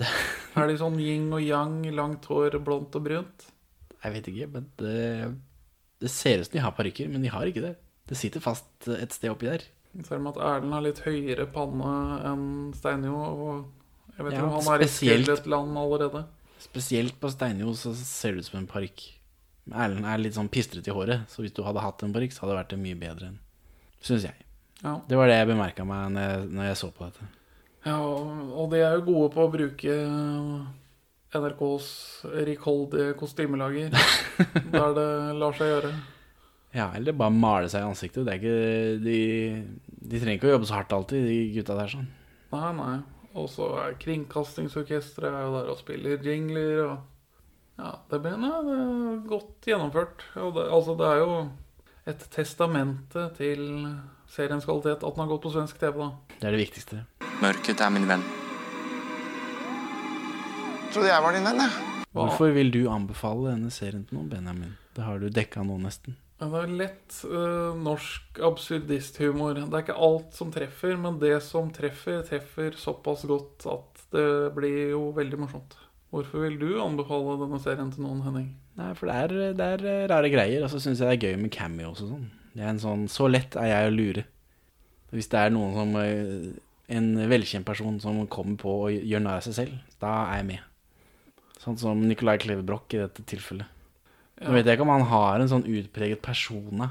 er 0.56 0.70
de 0.70 0.76
sånn 0.80 0.96
yin 1.00 1.26
og 1.28 1.42
yang, 1.44 1.82
langt 1.92 2.24
hår, 2.30 2.56
blondt 2.64 2.96
og 2.96 3.04
brunt? 3.04 3.44
Jeg 4.00 4.14
vet 4.14 4.30
ikke, 4.32 4.46
men 4.54 4.70
det, 4.80 5.02
det 6.00 6.12
ser 6.12 6.40
ut 6.40 6.48
som 6.48 6.56
de 6.56 6.62
har 6.64 6.72
parykker, 6.76 7.10
men 7.12 7.24
de 7.24 7.32
har 7.32 7.48
ikke 7.50 7.64
det. 7.64 7.74
Det 8.08 8.16
sitter 8.16 8.44
fast 8.44 8.88
et 8.92 9.12
sted 9.12 9.32
oppi 9.32 9.50
der. 9.50 9.66
Selv 10.06 10.22
om 10.22 10.30
at 10.30 10.40
Erlend 10.44 10.76
har 10.76 10.84
litt 10.84 11.02
høyere 11.04 11.46
panne 11.52 11.92
enn 12.30 12.46
Steinjo, 12.76 13.16
og 13.16 14.16
jeg 14.16 14.24
vet 14.24 14.36
ikke 14.36 14.40
Ja, 14.40 14.48
om 14.48 14.56
han 14.56 14.72
er 14.74 14.84
i 14.84 14.90
skjelletland 14.92 15.80
allerede. 15.80 16.24
Spesielt 16.64 17.16
på 17.20 17.28
Steinjo 17.32 17.76
så 17.76 17.92
ser 17.98 18.36
det 18.36 18.44
ut 18.44 18.50
som 18.50 18.60
en 18.62 18.70
parykk. 18.70 19.04
Erlend 19.72 20.06
er 20.08 20.22
litt 20.22 20.36
sånn 20.36 20.52
pistrete 20.52 20.92
i 20.92 20.96
håret, 20.96 21.28
så 21.32 21.44
hvis 21.44 21.56
du 21.56 21.64
hadde 21.66 21.84
hatt 21.84 22.04
en 22.06 22.16
parykk, 22.16 22.32
så 22.32 22.44
hadde 22.44 22.54
det 22.54 22.60
vært 22.62 22.74
det 22.76 22.82
mye 22.84 23.00
bedre 23.04 23.32
enn 23.32 23.40
Syns 24.06 24.26
jeg. 24.28 24.45
Ja. 24.82 24.98
Det 25.08 25.18
var 25.18 25.30
det 25.30 25.38
jeg 25.38 25.50
bemerka 25.50 25.86
meg 25.88 26.10
når 26.14 26.26
jeg, 26.26 26.48
når 26.58 26.68
jeg 26.70 26.80
så 26.82 26.90
på 26.92 27.06
dette. 27.08 27.28
Ja, 27.86 27.96
og 28.02 28.72
de 28.72 28.82
er 28.82 28.98
jo 28.98 29.06
gode 29.06 29.30
på 29.34 29.46
å 29.46 29.52
bruke 29.52 29.96
NRKs 31.36 31.88
rikholdige 32.46 33.14
kostymelager 33.18 33.94
der 34.74 34.94
det 34.96 35.08
lar 35.38 35.56
seg 35.56 35.70
gjøre. 35.70 35.92
Ja, 36.76 36.90
eller 36.98 37.16
bare 37.16 37.32
male 37.32 37.68
seg 37.72 37.84
i 37.84 37.88
ansiktet. 37.88 38.26
Det 38.26 38.34
er 38.34 38.40
ikke 38.40 39.02
De, 39.04 39.18
de 39.86 40.20
trenger 40.20 40.40
ikke 40.40 40.50
å 40.50 40.56
jobbe 40.56 40.68
så 40.68 40.78
hardt 40.80 40.96
alltid, 40.96 41.28
de 41.28 41.36
gutta 41.54 41.76
der 41.78 41.92
sånn. 41.92 42.08
Nei, 42.52 42.72
nei. 42.76 42.96
Og 43.36 43.48
så 43.52 43.68
er 43.82 43.96
Kringkastingsorkesteret 44.00 45.30
er 45.30 45.46
jo 45.46 45.54
der 45.58 45.70
og 45.72 45.80
spiller 45.80 46.24
jingler 46.24 46.82
og 46.86 46.96
Ja, 47.76 47.90
det 48.08 48.22
blir 48.24 48.38
nei, 48.40 48.54
det 48.64 48.74
er 48.80 49.16
godt 49.28 49.66
gjennomført. 49.68 50.22
Og 50.40 50.54
det, 50.56 50.62
altså, 50.72 50.94
det 50.96 51.08
er 51.12 51.18
jo 51.20 51.40
et 52.08 52.22
testamente 52.32 53.26
til 53.36 53.66
seriens 54.32 54.66
kvalitet 54.66 55.02
at 55.02 55.06
den 55.06 55.22
har 55.22 55.30
gått 55.30 55.44
på 55.46 55.52
svensk 55.54 55.78
TV, 55.80 56.00
da. 56.00 56.36
Det 56.36 56.48
er 56.48 56.56
det 56.56 56.62
viktigste. 56.64 57.02
Mørket 57.42 57.82
er 57.84 57.92
min 57.94 58.08
venn. 58.08 58.24
Trodde 60.92 61.10
jeg 61.10 61.24
var 61.24 61.36
din 61.36 61.44
venn, 61.44 61.64
jeg. 61.66 62.04
Hvorfor 62.16 62.52
vil 62.56 62.70
du 62.72 62.86
anbefale 62.88 63.50
denne 63.52 63.72
serien 63.74 64.06
til 64.08 64.16
noen, 64.16 64.30
Benjamin? 64.32 64.76
Det 64.96 65.04
har 65.04 65.20
du 65.20 65.28
dekka 65.28 65.64
nå, 65.66 65.76
nesten. 65.82 66.16
Ja, 66.40 66.48
Det 66.52 66.62
er 66.62 66.72
lett 66.80 67.18
uh, 67.28 67.76
norsk 67.80 68.40
absurdisthumor. 68.44 69.58
Det 69.58 69.66
er 69.66 69.84
ikke 69.84 69.98
alt 70.06 70.36
som 70.36 70.52
treffer, 70.52 70.96
men 71.00 71.18
det 71.20 71.34
som 71.44 71.68
treffer, 71.72 72.22
treffer 72.28 72.76
såpass 72.80 73.26
godt 73.28 73.68
at 73.72 74.06
det 74.12 74.28
blir 74.56 74.94
jo 74.94 75.10
veldig 75.16 75.42
morsomt. 75.42 75.76
Hvorfor 76.14 76.46
vil 76.46 76.56
du 76.60 76.70
anbefale 76.80 77.36
denne 77.42 77.60
serien 77.60 77.92
til 77.92 78.06
noen, 78.06 78.22
Henning? 78.24 78.50
Nei, 78.76 78.90
for 78.96 79.08
det 79.10 79.16
er, 79.16 79.54
det 79.56 79.68
er 79.76 80.10
rare 80.12 80.32
greier, 80.32 80.64
og 80.64 80.72
så 80.72 80.80
syns 80.80 81.00
jeg 81.02 81.08
det 81.08 81.16
er 81.16 81.32
gøy 81.32 81.40
med 81.44 81.52
cameos 81.52 82.04
og 82.04 82.12
sånn. 82.14 82.28
Det 82.56 82.64
er 82.64 82.72
en 82.72 82.80
sånn 82.80 83.04
Så 83.12 83.28
lett 83.28 83.56
er 83.60 83.70
jeg 83.70 83.90
å 83.90 83.94
lure. 83.94 84.24
Hvis 85.14 85.28
det 85.32 85.40
er 85.40 85.52
noen 85.54 85.74
som 85.76 85.94
eh, 86.00 86.48
En 86.96 87.10
velkjent 87.30 87.66
person 87.68 87.98
som 88.02 88.22
kommer 88.32 88.58
på 88.60 88.74
og 88.86 88.94
gjør 88.94 89.24
narr 89.24 89.40
av 89.40 89.46
seg 89.46 89.56
selv, 89.56 89.78
da 90.02 90.12
er 90.30 90.40
jeg 90.40 90.48
med. 90.52 90.68
Sånn 91.58 91.78
som 91.80 92.04
Nicolai 92.06 92.36
Klevebrok 92.38 92.94
i 92.94 93.00
dette 93.02 93.24
tilfellet. 93.26 93.66
Nå 94.38 94.52
vet 94.52 94.68
jeg 94.68 94.76
ikke 94.76 94.84
om 94.84 94.92
han 94.92 95.08
har 95.10 95.40
en 95.40 95.50
sånn 95.50 95.64
utpreget 95.66 96.20
persona 96.22 96.90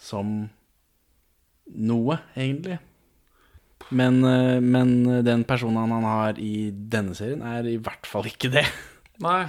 som 0.00 0.44
noe, 1.90 2.20
egentlig. 2.36 2.78
Men, 3.90 4.20
eh, 4.28 4.60
men 4.62 5.24
den 5.26 5.42
personen 5.48 5.90
han 5.90 6.06
har 6.06 6.38
i 6.38 6.70
denne 6.70 7.16
serien, 7.18 7.42
er 7.42 7.66
i 7.66 7.80
hvert 7.82 8.06
fall 8.06 8.30
ikke 8.30 8.52
det. 8.52 8.66
Nei. 9.26 9.42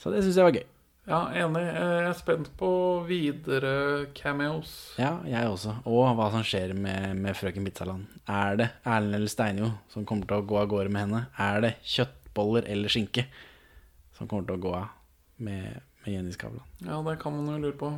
Så 0.00 0.14
det 0.14 0.24
syns 0.24 0.38
jeg 0.40 0.48
var 0.48 0.56
gøy. 0.56 0.68
Ja, 1.10 1.24
enig. 1.34 1.64
Jeg 1.66 2.02
er 2.06 2.12
spent 2.14 2.52
på 2.54 2.68
videre 3.02 3.70
cameos. 4.14 4.94
Ja, 4.94 5.16
jeg 5.26 5.48
også. 5.50 5.72
Og 5.90 6.04
hva 6.14 6.28
som 6.30 6.44
skjer 6.46 6.70
med, 6.78 7.16
med 7.18 7.34
frøken 7.34 7.66
Pizzaland. 7.66 8.04
Er 8.30 8.60
det 8.60 8.68
Erlend 8.84 9.16
eller 9.18 9.32
Steinjo 9.32 9.72
som 9.90 10.06
kommer 10.06 10.30
til 10.30 10.38
å 10.38 10.46
gå 10.46 10.60
av 10.60 10.68
gårde 10.70 10.92
med 10.94 11.02
henne? 11.08 11.24
Er 11.34 11.66
det 11.66 11.72
kjøttboller 11.82 12.70
eller 12.70 12.94
skinke 12.94 13.26
som 14.14 14.30
kommer 14.30 14.46
til 14.46 14.60
å 14.60 14.62
gå 14.62 14.76
av 14.84 14.86
med, 15.42 15.82
med 16.04 16.14
Jenny 16.14 16.30
Skavlan? 16.38 16.62
Ja, 16.86 17.02
det 17.02 17.18
kan 17.18 17.34
man 17.34 17.56
jo 17.56 17.58
lure 17.66 17.78
på. 17.82 17.90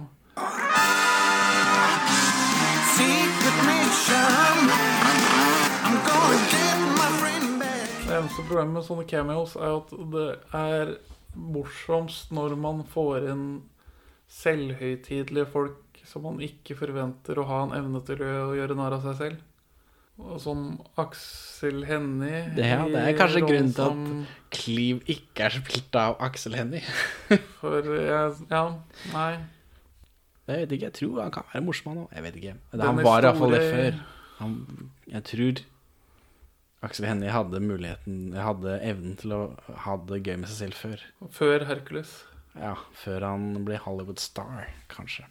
Det 8.08 8.18
eneste 8.22 8.48
problemet 8.48 8.72
med 8.72 8.88
sånne 8.88 9.04
cameos 9.04 9.52
er 9.60 9.82
at 9.82 9.98
det 10.16 10.30
er 10.56 10.96
morsomst 11.34 12.32
når 12.34 12.56
man 12.60 12.82
får 12.92 13.28
inn 13.32 13.46
selvhøytidelige 14.32 15.46
folk 15.52 16.00
som 16.08 16.24
man 16.26 16.40
ikke 16.44 16.74
forventer 16.76 17.38
å 17.38 17.46
ha 17.48 17.60
en 17.66 17.74
evne 17.78 18.00
til 18.06 18.22
å 18.26 18.52
gjøre 18.56 18.76
narr 18.78 18.96
av 18.98 19.04
seg 19.06 19.18
selv. 19.20 19.40
Og 20.22 20.36
Som 20.42 20.64
Aksel 21.00 21.84
Hennie. 21.88 22.42
Det, 22.54 22.66
ja, 22.68 22.82
det 22.86 23.00
er 23.00 23.16
kanskje 23.18 23.40
grunnen 23.46 23.72
til 23.72 23.84
som- 23.84 24.22
at 24.22 24.50
Cleve 24.58 25.00
ikke 25.14 25.46
er 25.46 25.54
spilt 25.56 25.96
av 25.96 26.16
Aksel 26.20 26.54
Hennie. 26.58 26.82
For 27.60 27.80
jeg 27.80 28.34
Ja, 28.50 28.64
nei. 29.12 29.38
Jeg 30.48 30.66
vet 30.68 30.72
ikke, 30.76 30.88
jeg 30.90 30.92
tror 30.98 31.20
han 31.22 31.30
kan 31.30 31.44
være 31.52 31.64
morsom 31.64 31.92
han 31.92 32.00
òg. 32.04 32.08
Jeg 32.16 32.22
vet 32.26 32.36
ikke. 32.40 32.54
Han 32.82 32.96
var 33.06 33.22
iallfall 33.22 33.54
det 33.54 33.62
før. 33.72 34.00
Han, 34.42 34.56
jeg 35.08 35.24
tror 35.30 35.60
Aksel 36.82 37.06
Hennie 37.06 37.30
hadde 37.30 37.60
muligheten 37.62 38.32
Hadde 38.34 38.74
evnen 38.82 39.14
til 39.20 39.34
å 39.36 39.40
ha 39.84 39.96
det 40.08 40.22
gøy 40.26 40.40
med 40.42 40.50
seg 40.50 40.58
selv 40.64 40.80
før. 40.80 41.04
Før 41.30 41.66
Hercules. 41.68 42.16
Ja, 42.58 42.74
før 42.98 43.28
han 43.30 43.62
ble 43.64 43.78
Hollywood 43.80 44.20
star, 44.20 44.66
kanskje. 44.92 45.24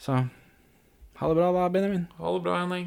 Så 0.00 0.20
ha 1.20 1.28
det 1.28 1.36
bra 1.36 1.50
da, 1.52 1.66
Benjamin. 1.72 2.06
Ha 2.16 2.32
det 2.32 2.42
bra, 2.44 2.60
Henning. 2.62 2.86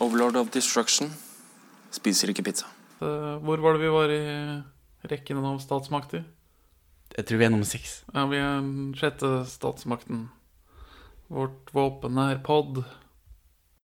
Overlord 0.00 0.36
of 0.40 0.50
Destruction 0.54 1.10
spiser 1.92 2.30
ikke 2.32 2.44
pizza. 2.46 2.66
Eh, 3.00 3.36
Hvor 3.44 3.60
var 3.60 3.76
det 3.76 3.82
vi 3.84 3.92
var 3.92 4.12
i 4.14 4.20
rekken 5.10 5.40
av 5.44 5.58
statsmakter? 5.62 6.24
Jeg 7.16 7.26
tror 7.26 7.40
vi 7.40 7.44
er 7.44 7.50
nummer 7.52 7.66
seks. 7.68 8.04
Ja, 8.14 8.26
vi 8.30 8.38
er 8.38 8.60
den 8.60 8.92
sjette 8.96 9.30
statsmakten. 9.50 10.28
Vårt 11.30 11.72
våpen 11.74 12.18
er 12.22 12.38
pod. 12.44 12.84